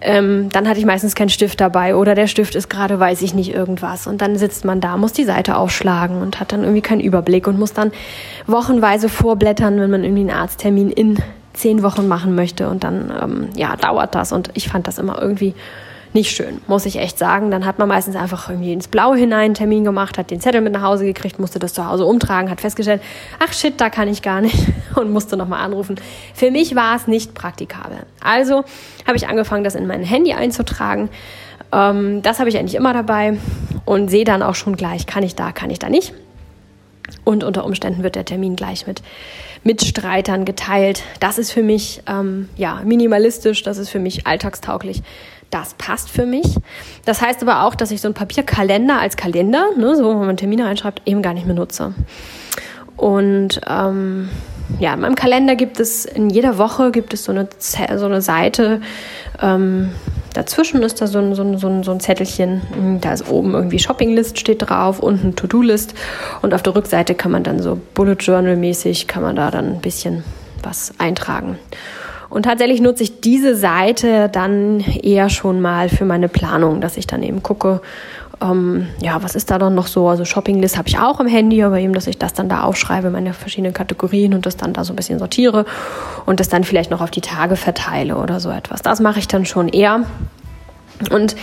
Ähm, 0.05 0.49
dann 0.49 0.67
hatte 0.67 0.79
ich 0.79 0.85
meistens 0.85 1.15
keinen 1.15 1.29
Stift 1.29 1.61
dabei 1.61 1.95
oder 1.95 2.13
der 2.13 2.27
Stift 2.27 2.55
ist 2.55 2.69
gerade, 2.69 2.99
weiß 2.99 3.21
ich 3.21 3.33
nicht, 3.33 3.53
irgendwas. 3.53 4.05
Und 4.05 4.21
dann 4.21 4.37
sitzt 4.37 4.65
man 4.65 4.81
da, 4.81 4.97
muss 4.97 5.13
die 5.13 5.23
Seite 5.23 5.55
aufschlagen 5.55 6.21
und 6.21 6.39
hat 6.39 6.51
dann 6.51 6.61
irgendwie 6.61 6.81
keinen 6.81 6.99
Überblick 6.99 7.47
und 7.47 7.57
muss 7.57 7.71
dann 7.73 7.91
wochenweise 8.45 9.07
vorblättern, 9.07 9.79
wenn 9.79 9.89
man 9.89 10.03
irgendwie 10.03 10.29
einen 10.29 10.37
Arzttermin 10.37 10.89
in 10.89 11.17
zehn 11.53 11.83
Wochen 11.83 12.07
machen 12.07 12.35
möchte 12.35 12.69
und 12.69 12.83
dann 12.83 13.13
ähm, 13.21 13.49
ja 13.55 13.75
dauert 13.75 14.15
das 14.15 14.31
und 14.31 14.49
ich 14.55 14.67
fand 14.67 14.87
das 14.87 14.97
immer 14.97 15.21
irgendwie 15.21 15.53
nicht 16.13 16.35
schön, 16.35 16.61
muss 16.67 16.85
ich 16.85 16.97
echt 16.97 17.17
sagen. 17.17 17.49
Dann 17.51 17.65
hat 17.65 17.79
man 17.79 17.87
meistens 17.87 18.15
einfach 18.15 18.49
irgendwie 18.49 18.73
ins 18.73 18.87
Blaue 18.87 19.17
hinein 19.17 19.45
einen 19.45 19.53
Termin 19.53 19.83
gemacht, 19.83 20.17
hat 20.17 20.31
den 20.31 20.39
Zettel 20.39 20.61
mit 20.61 20.73
nach 20.73 20.83
Hause 20.83 21.05
gekriegt, 21.05 21.39
musste 21.39 21.59
das 21.59 21.73
zu 21.73 21.87
Hause 21.87 22.05
umtragen, 22.05 22.49
hat 22.49 22.61
festgestellt, 22.61 23.01
ach 23.39 23.53
shit, 23.53 23.79
da 23.81 23.89
kann 23.89 24.07
ich 24.07 24.21
gar 24.21 24.41
nicht 24.41 24.55
und 24.95 25.11
musste 25.11 25.37
nochmal 25.37 25.61
anrufen. 25.61 25.95
Für 26.33 26.51
mich 26.51 26.75
war 26.75 26.95
es 26.95 27.07
nicht 27.07 27.33
praktikabel. 27.33 27.99
Also 28.21 28.63
habe 29.05 29.17
ich 29.17 29.27
angefangen, 29.27 29.63
das 29.63 29.75
in 29.75 29.87
mein 29.87 30.03
Handy 30.03 30.33
einzutragen. 30.33 31.09
Ähm, 31.71 32.21
das 32.21 32.39
habe 32.39 32.49
ich 32.49 32.57
eigentlich 32.57 32.75
immer 32.75 32.93
dabei 32.93 33.37
und 33.85 34.09
sehe 34.09 34.23
dann 34.23 34.43
auch 34.43 34.55
schon 34.55 34.77
gleich, 34.77 35.05
kann 35.05 35.23
ich 35.23 35.35
da, 35.35 35.51
kann 35.51 35.69
ich 35.69 35.79
da 35.79 35.89
nicht. 35.89 36.13
Und 37.25 37.43
unter 37.43 37.65
Umständen 37.65 38.03
wird 38.03 38.15
der 38.15 38.25
Termin 38.25 38.55
gleich 38.55 38.87
mit 38.87 39.01
Mitstreitern 39.63 40.45
geteilt. 40.45 41.03
Das 41.19 41.37
ist 41.37 41.51
für 41.51 41.63
mich 41.63 42.01
ähm, 42.07 42.49
ja 42.55 42.81
minimalistisch, 42.83 43.63
das 43.63 43.77
ist 43.77 43.89
für 43.89 43.99
mich 43.99 44.27
alltagstauglich. 44.27 45.01
Das 45.53 45.75
passt 45.75 46.09
für 46.09 46.25
mich. 46.25 46.57
Das 47.05 47.21
heißt 47.21 47.43
aber 47.43 47.61
auch, 47.63 47.75
dass 47.75 47.91
ich 47.91 48.01
so 48.01 48.07
einen 48.07 48.15
Papierkalender 48.15 48.99
als 48.99 49.17
Kalender, 49.17 49.67
ne, 49.77 49.95
so 49.95 50.05
wo 50.05 50.23
man 50.23 50.35
Termine 50.35 50.65
reinschreibt, 50.65 51.03
eben 51.05 51.21
gar 51.21 51.35
nicht 51.35 51.45
mehr 51.45 51.53
nutze. 51.53 51.93
Und 52.97 53.61
ähm, 53.69 54.29
ja, 54.79 54.95
in 54.95 55.01
meinem 55.01 55.13
Kalender 55.13 55.55
gibt 55.55 55.79
es 55.79 56.05
in 56.05 56.31
jeder 56.31 56.57
Woche 56.57 56.89
gibt 56.89 57.13
es 57.13 57.25
so 57.25 57.31
eine, 57.31 57.47
so 57.59 58.05
eine 58.07 58.23
Seite. 58.23 58.81
Ähm, 59.43 59.91
dazwischen 60.33 60.81
ist 60.81 60.99
da 61.01 61.05
so 61.05 61.19
ein, 61.19 61.35
so, 61.35 61.43
ein, 61.43 61.59
so, 61.59 61.67
ein, 61.67 61.83
so 61.83 61.91
ein 61.91 61.99
Zettelchen. 61.99 62.99
Da 63.01 63.13
ist 63.13 63.29
oben 63.29 63.53
irgendwie 63.53 63.77
Shoppinglist 63.77 64.39
steht 64.39 64.67
drauf, 64.67 65.01
unten 65.01 65.35
To-Do-List. 65.35 65.93
Und 66.41 66.55
auf 66.55 66.63
der 66.63 66.73
Rückseite 66.73 67.13
kann 67.13 67.31
man 67.31 67.43
dann 67.43 67.61
so 67.61 67.79
Bullet 67.93 68.15
Journal-mäßig, 68.19 69.07
kann 69.07 69.21
man 69.21 69.35
da 69.35 69.51
dann 69.51 69.73
ein 69.73 69.81
bisschen 69.81 70.23
was 70.63 70.95
eintragen. 70.97 71.59
Und 72.33 72.43
tatsächlich 72.43 72.81
nutze 72.81 73.03
ich 73.03 73.21
diese 73.21 73.55
Seite 73.55 74.27
dann 74.27 74.79
eher 74.79 75.29
schon 75.29 75.61
mal 75.61 75.87
für 75.87 76.03
meine 76.03 76.27
Planung, 76.27 76.81
dass 76.81 76.97
ich 76.97 77.05
dann 77.05 77.21
eben 77.21 77.43
gucke, 77.43 77.79
ähm, 78.41 78.87
ja, 78.99 79.21
was 79.21 79.35
ist 79.35 79.51
da 79.51 79.59
dann 79.59 79.75
noch 79.75 79.85
so? 79.85 80.07
Also 80.07 80.25
Shoppinglist 80.25 80.75
habe 80.75 80.87
ich 80.87 80.97
auch 80.97 81.19
im 81.19 81.27
Handy, 81.27 81.61
aber 81.61 81.77
eben, 81.77 81.93
dass 81.93 82.07
ich 82.07 82.17
das 82.17 82.33
dann 82.33 82.49
da 82.49 82.63
aufschreibe, 82.63 83.11
meine 83.11 83.33
verschiedenen 83.33 83.73
Kategorien 83.73 84.33
und 84.33 84.47
das 84.47 84.57
dann 84.57 84.73
da 84.73 84.83
so 84.83 84.93
ein 84.93 84.95
bisschen 84.95 85.19
sortiere 85.19 85.65
und 86.25 86.39
das 86.39 86.49
dann 86.49 86.63
vielleicht 86.63 86.89
noch 86.89 87.01
auf 87.01 87.11
die 87.11 87.21
Tage 87.21 87.55
verteile 87.55 88.17
oder 88.17 88.39
so 88.39 88.49
etwas. 88.49 88.81
Das 88.81 88.99
mache 88.99 89.19
ich 89.19 89.27
dann 89.27 89.45
schon 89.45 89.69
eher. 89.69 90.01
Und 91.11 91.35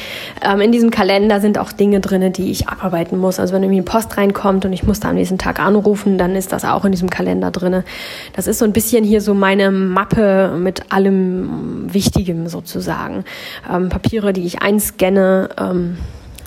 ähm, 0.42 0.60
in 0.60 0.72
diesem 0.72 0.90
Kalender 0.90 1.40
sind 1.40 1.58
auch 1.58 1.72
Dinge 1.72 2.00
drin, 2.00 2.32
die 2.32 2.50
ich 2.50 2.68
abarbeiten 2.68 3.18
muss. 3.18 3.38
Also 3.38 3.54
wenn 3.54 3.62
irgendwie 3.62 3.82
Post 3.82 4.16
reinkommt 4.16 4.64
und 4.64 4.72
ich 4.72 4.84
muss 4.84 5.00
da 5.00 5.10
am 5.10 5.16
nächsten 5.16 5.38
Tag 5.38 5.60
anrufen, 5.60 6.18
dann 6.18 6.36
ist 6.36 6.52
das 6.52 6.64
auch 6.64 6.84
in 6.84 6.92
diesem 6.92 7.10
Kalender 7.10 7.50
drin. 7.50 7.82
Das 8.34 8.46
ist 8.46 8.58
so 8.58 8.64
ein 8.64 8.72
bisschen 8.72 9.04
hier 9.04 9.20
so 9.20 9.34
meine 9.34 9.70
Mappe 9.70 10.56
mit 10.58 10.92
allem 10.92 11.92
Wichtigem 11.92 12.46
sozusagen. 12.46 13.24
Ähm, 13.70 13.88
Papiere, 13.88 14.32
die 14.32 14.46
ich 14.46 14.62
einscanne. 14.62 15.50
Ähm, 15.58 15.98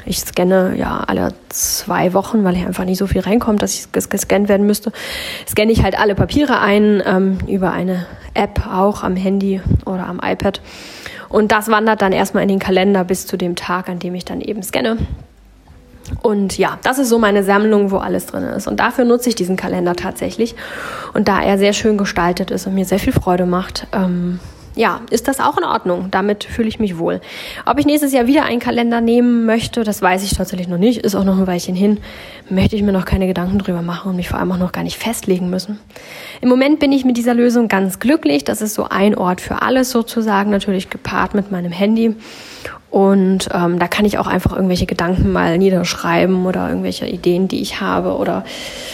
ich 0.05 0.19
scanne 0.19 0.75
ja 0.77 1.03
alle 1.07 1.33
zwei 1.49 2.13
Wochen, 2.13 2.43
weil 2.43 2.55
hier 2.55 2.67
einfach 2.67 2.83
nicht 2.83 2.97
so 2.97 3.07
viel 3.07 3.21
reinkommt, 3.21 3.61
dass 3.61 3.73
ich 3.73 3.91
gescannt 3.91 4.49
werden 4.49 4.65
müsste. 4.65 4.91
Scanne 5.47 5.71
ich 5.71 5.83
halt 5.83 5.97
alle 5.97 6.15
Papiere 6.15 6.59
ein 6.59 7.01
ähm, 7.05 7.37
über 7.47 7.71
eine 7.71 8.05
App 8.33 8.67
auch 8.67 9.03
am 9.03 9.15
Handy 9.15 9.61
oder 9.85 10.07
am 10.07 10.19
iPad. 10.21 10.61
Und 11.33 11.51
das 11.51 11.67
wandert 11.67 12.03
dann 12.03 12.11
erstmal 12.11 12.43
in 12.43 12.49
den 12.49 12.59
Kalender 12.59 13.03
bis 13.03 13.25
zu 13.25 13.37
dem 13.37 13.55
Tag, 13.55 13.89
an 13.89 13.97
dem 13.97 14.13
ich 14.13 14.23
dann 14.23 14.39
eben 14.39 14.61
scanne. 14.61 14.99
Und 16.21 16.59
ja, 16.59 16.77
das 16.83 16.99
ist 16.99 17.09
so 17.09 17.17
meine 17.17 17.43
Sammlung, 17.43 17.89
wo 17.89 17.97
alles 17.97 18.27
drin 18.27 18.43
ist. 18.43 18.67
Und 18.67 18.79
dafür 18.79 19.03
nutze 19.03 19.29
ich 19.29 19.35
diesen 19.35 19.57
Kalender 19.57 19.95
tatsächlich. 19.95 20.53
Und 21.15 21.27
da 21.27 21.41
er 21.41 21.57
sehr 21.57 21.73
schön 21.73 21.97
gestaltet 21.97 22.51
ist 22.51 22.67
und 22.67 22.75
mir 22.75 22.85
sehr 22.85 22.99
viel 22.99 23.13
Freude 23.13 23.47
macht, 23.47 23.87
ähm, 23.93 24.39
ja, 24.75 25.01
ist 25.09 25.27
das 25.27 25.39
auch 25.39 25.57
in 25.57 25.63
Ordnung. 25.63 26.09
Damit 26.11 26.43
fühle 26.43 26.67
ich 26.67 26.79
mich 26.79 26.97
wohl. 26.97 27.21
Ob 27.65 27.79
ich 27.79 27.85
nächstes 27.85 28.11
Jahr 28.11 28.27
wieder 28.27 28.43
einen 28.43 28.59
Kalender 28.59 29.01
nehmen 29.01 29.45
möchte, 29.45 29.83
das 29.83 30.01
weiß 30.01 30.23
ich 30.23 30.35
tatsächlich 30.35 30.67
noch 30.67 30.77
nicht. 30.77 30.99
Ist 30.99 31.15
auch 31.15 31.23
noch 31.23 31.37
ein 31.37 31.47
Weilchen 31.47 31.75
hin. 31.75 31.99
Möchte 32.49 32.75
ich 32.75 32.81
mir 32.81 32.91
noch 32.91 33.05
keine 33.05 33.27
Gedanken 33.27 33.59
drüber 33.59 33.81
machen 33.81 34.09
und 34.09 34.15
mich 34.15 34.29
vor 34.29 34.39
allem 34.39 34.51
auch 34.51 34.57
noch 34.57 34.71
gar 34.71 34.83
nicht 34.83 34.97
festlegen 34.97 35.49
müssen. 35.49 35.79
Im 36.41 36.49
Moment 36.49 36.79
bin 36.79 36.91
ich 36.91 37.05
mit 37.05 37.17
dieser 37.17 37.33
Lösung 37.33 37.67
ganz 37.67 37.99
glücklich. 37.99 38.43
Das 38.43 38.61
ist 38.61 38.73
so 38.73 38.87
ein 38.89 39.15
Ort 39.15 39.41
für 39.41 39.61
alles 39.61 39.91
sozusagen, 39.91 40.49
natürlich 40.49 40.89
gepaart 40.89 41.35
mit 41.35 41.51
meinem 41.51 41.71
Handy. 41.71 42.15
Und 42.93 43.49
ähm, 43.51 43.79
da 43.79 43.87
kann 43.87 44.05
ich 44.05 44.19
auch 44.19 44.27
einfach 44.27 44.53
irgendwelche 44.53 44.85
Gedanken 44.85 45.31
mal 45.31 45.57
niederschreiben 45.57 46.45
oder 46.45 46.69
irgendwelche 46.69 47.07
Ideen, 47.07 47.47
die 47.47 47.59
ich 47.59 47.81
habe 47.81 48.15
oder 48.15 48.45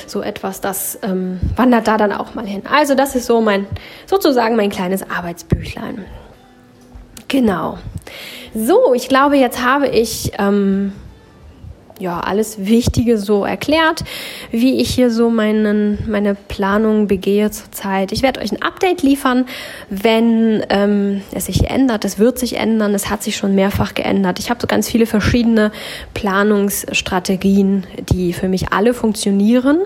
so 0.07 0.21
etwas, 0.21 0.61
das 0.61 0.97
ähm, 1.03 1.41
wandert 1.57 1.89
da 1.89 1.97
dann 1.97 2.13
auch 2.13 2.33
mal 2.33 2.47
hin. 2.47 2.61
Also 2.71 2.95
das 2.95 3.13
ist 3.17 3.25
so 3.25 3.41
mein, 3.41 3.67
sozusagen 4.05 4.55
mein 4.55 4.69
kleines 4.69 5.03
Arbeitsbüchlein. 5.09 6.05
Genau. 7.27 7.77
So, 8.55 8.93
ich 8.93 9.09
glaube, 9.09 9.35
jetzt 9.35 9.65
habe 9.65 9.89
ich 9.89 10.31
ähm, 10.39 10.93
ja, 11.99 12.21
alles 12.21 12.65
Wichtige 12.65 13.17
so 13.17 13.43
erklärt, 13.43 14.03
wie 14.51 14.79
ich 14.79 14.89
hier 14.89 15.11
so 15.11 15.29
meinen, 15.29 15.99
meine 16.07 16.33
Planung 16.33 17.07
begehe 17.07 17.51
zurzeit. 17.51 18.11
Ich 18.11 18.21
werde 18.23 18.39
euch 18.39 18.51
ein 18.51 18.61
Update 18.61 19.03
liefern, 19.03 19.45
wenn 19.89 20.63
ähm, 20.69 21.21
es 21.33 21.45
sich 21.45 21.69
ändert. 21.69 22.05
Es 22.05 22.17
wird 22.17 22.39
sich 22.39 22.55
ändern. 22.55 22.95
Es 22.95 23.09
hat 23.09 23.21
sich 23.21 23.35
schon 23.35 23.53
mehrfach 23.53 23.93
geändert. 23.93 24.39
Ich 24.39 24.49
habe 24.49 24.61
so 24.61 24.67
ganz 24.67 24.89
viele 24.89 25.05
verschiedene 25.05 25.71
Planungsstrategien, 26.13 27.85
die 28.09 28.33
für 28.33 28.47
mich 28.47 28.71
alle 28.71 28.93
funktionieren. 28.93 29.79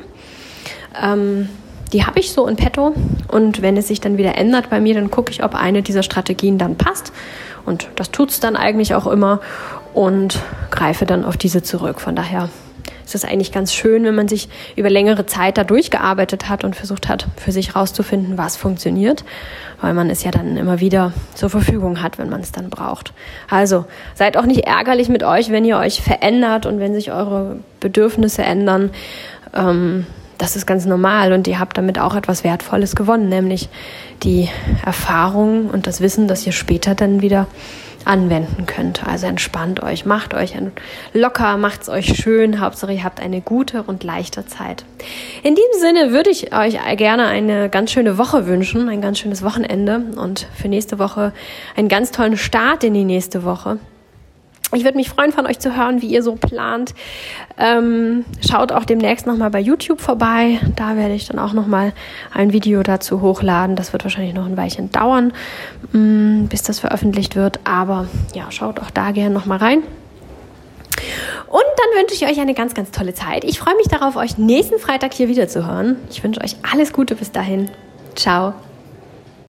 Ähm, 1.02 1.49
die 1.93 2.06
habe 2.06 2.19
ich 2.19 2.32
so 2.32 2.47
in 2.47 2.56
petto. 2.56 2.93
Und 3.28 3.62
wenn 3.62 3.76
es 3.76 3.88
sich 3.88 4.02
dann 4.02 4.17
wieder 4.17 4.38
ändert 4.38 4.69
bei 4.69 4.80
mir, 4.80 4.93
dann 4.93 5.10
gucke 5.10 5.32
ich, 5.32 5.43
ob 5.43 5.56
eine 5.56 5.82
dieser 5.82 6.04
Strategien 6.04 6.58
dann 6.58 6.76
passt. 6.76 7.12
Und 7.65 7.88
das 7.95 8.12
tut 8.12 8.30
es 8.30 8.39
dann 8.39 8.56
eigentlich 8.56 8.93
auch 8.93 9.08
immer 9.08 9.39
und 9.93 10.39
greife 10.71 11.06
dann 11.06 11.25
auf 11.25 11.38
diese 11.38 11.63
zurück. 11.63 12.01
Von 12.01 12.15
daher 12.15 12.49
ist 13.06 13.15
es 13.15 13.25
eigentlich 13.25 13.51
ganz 13.51 13.73
schön, 13.73 14.03
wenn 14.03 14.15
man 14.15 14.27
sich 14.27 14.49
über 14.75 14.89
längere 14.89 15.25
Zeit 15.25 15.58
da 15.58 15.63
durchgearbeitet 15.63 16.49
hat 16.49 16.63
und 16.63 16.75
versucht 16.75 17.10
hat, 17.10 17.27
für 17.38 17.51
sich 17.51 17.75
rauszufinden, 17.75 18.38
was 18.38 18.56
funktioniert, 18.58 19.23
weil 19.82 19.93
man 19.93 20.10
es 20.10 20.23
ja 20.23 20.32
dann 20.32 20.58
immer 20.58 20.79
wieder 20.79 21.13
zur 21.34 21.49
Verfügung 21.49 22.01
hat, 22.01 22.17
wenn 22.17 22.29
man 22.29 22.41
es 22.41 22.51
dann 22.51 22.69
braucht. 22.69 23.13
Also 23.49 23.86
seid 24.15 24.38
auch 24.38 24.45
nicht 24.45 24.65
ärgerlich 24.65 25.10
mit 25.10 25.23
euch, 25.23 25.51
wenn 25.51 25.65
ihr 25.65 25.77
euch 25.77 26.01
verändert 26.01 26.65
und 26.65 26.79
wenn 26.79 26.93
sich 26.93 27.12
eure 27.12 27.58
Bedürfnisse 27.79 28.43
ändern. 28.43 28.91
Ähm, 29.53 30.06
das 30.38 30.56
ist 30.56 30.65
ganz 30.65 30.86
normal 30.86 31.34
und 31.34 31.48
ihr 31.48 31.60
habt 31.60 31.78
damit 31.78 32.00
auch 32.00 32.15
etwas 32.15 32.43
Wertvolles 32.43 32.96
gewonnen, 32.96 33.30
nämlich 33.30 33.69
die 34.24 34.50
Erfahrung 34.86 35.69
und 35.69 35.88
das 35.88 36.02
Wissen, 36.02 36.28
dass 36.28 36.46
ihr 36.46 36.54
später 36.54 36.96
dann 36.96 37.22
wieder 37.22 37.48
anwenden 38.06 38.65
könnt. 38.65 39.06
Also 39.06 39.28
entspannt 39.28 39.82
euch, 39.82 40.06
macht 40.06 40.34
euch 40.34 40.54
locker, 41.13 41.58
macht 41.58 41.84
es 41.84 41.89
euch 41.89 42.15
schön. 42.15 42.60
Hauptsache 42.60 42.93
ihr 42.93 43.04
habt 43.04 43.22
eine 43.22 43.41
gute 43.41 43.84
und 43.84 44.04
leichte 44.04 44.46
Zeit. 44.46 44.86
In 45.41 45.56
diesem 45.56 45.80
Sinne 45.80 46.12
würde 46.12 46.30
ich 46.30 46.54
euch 46.54 46.78
gerne 46.98 47.28
eine 47.28 47.69
ganz 47.69 47.91
schöne 47.91 48.17
Woche 48.17 48.46
wünschen, 48.48 48.89
ein 48.89 49.02
ganz 49.02 49.19
schönes 49.19 49.43
Wochenende 49.43 50.02
und 50.17 50.48
für 50.56 50.67
nächste 50.67 51.00
Woche 51.00 51.34
einen 51.76 51.88
ganz 51.88 52.12
tollen 52.12 52.38
Start 52.38 52.84
in 52.84 52.93
die 52.93 53.06
nächste 53.06 53.43
Woche. 53.43 53.80
Ich 54.75 54.83
würde 54.83 54.97
mich 54.97 55.09
freuen, 55.09 55.31
von 55.31 55.45
euch 55.45 55.59
zu 55.59 55.75
hören, 55.75 56.01
wie 56.01 56.07
ihr 56.07 56.23
so 56.23 56.36
plant. 56.36 56.93
Ähm, 57.57 58.25
schaut 58.47 58.71
auch 58.71 58.86
demnächst 58.86 59.27
nochmal 59.27 59.49
bei 59.49 59.59
YouTube 59.59 60.01
vorbei. 60.01 60.59
Da 60.75 60.95
werde 60.95 61.13
ich 61.13 61.27
dann 61.27 61.39
auch 61.39 61.53
nochmal 61.53 61.93
ein 62.33 62.53
Video 62.53 62.83
dazu 62.83 63.21
hochladen. 63.21 63.75
Das 63.75 63.93
wird 63.93 64.03
wahrscheinlich 64.03 64.33
noch 64.33 64.45
ein 64.45 64.57
Weilchen 64.57 64.91
dauern, 64.91 65.33
mh, 65.91 65.99
mm, 65.99 66.47
bis 66.47 66.63
das 66.63 66.79
veröffentlicht 66.79 67.36
wird. 67.36 67.59
Aber 67.63 68.07
ja, 68.33 68.51
schaut 68.51 68.79
auch 68.79 68.91
da 68.91 69.12
gerne 69.12 69.33
nochmal 69.33 69.59
rein. 69.59 69.83
Und 71.47 71.62
dann 71.77 72.01
wünsche 72.01 72.15
ich 72.15 72.25
euch 72.25 72.39
eine 72.39 72.53
ganz, 72.53 72.73
ganz 72.73 72.91
tolle 72.91 73.13
Zeit. 73.13 73.43
Ich 73.43 73.59
freue 73.59 73.75
mich 73.75 73.88
darauf, 73.88 74.15
euch 74.15 74.38
nächsten 74.38 74.79
Freitag 74.79 75.13
hier 75.13 75.27
wieder 75.27 75.47
zu 75.47 75.67
hören. 75.67 75.97
Ich 76.09 76.23
wünsche 76.23 76.41
euch 76.41 76.55
alles 76.71 76.93
Gute 76.93 77.15
bis 77.15 77.31
dahin. 77.31 77.69
Ciao. 78.15 78.53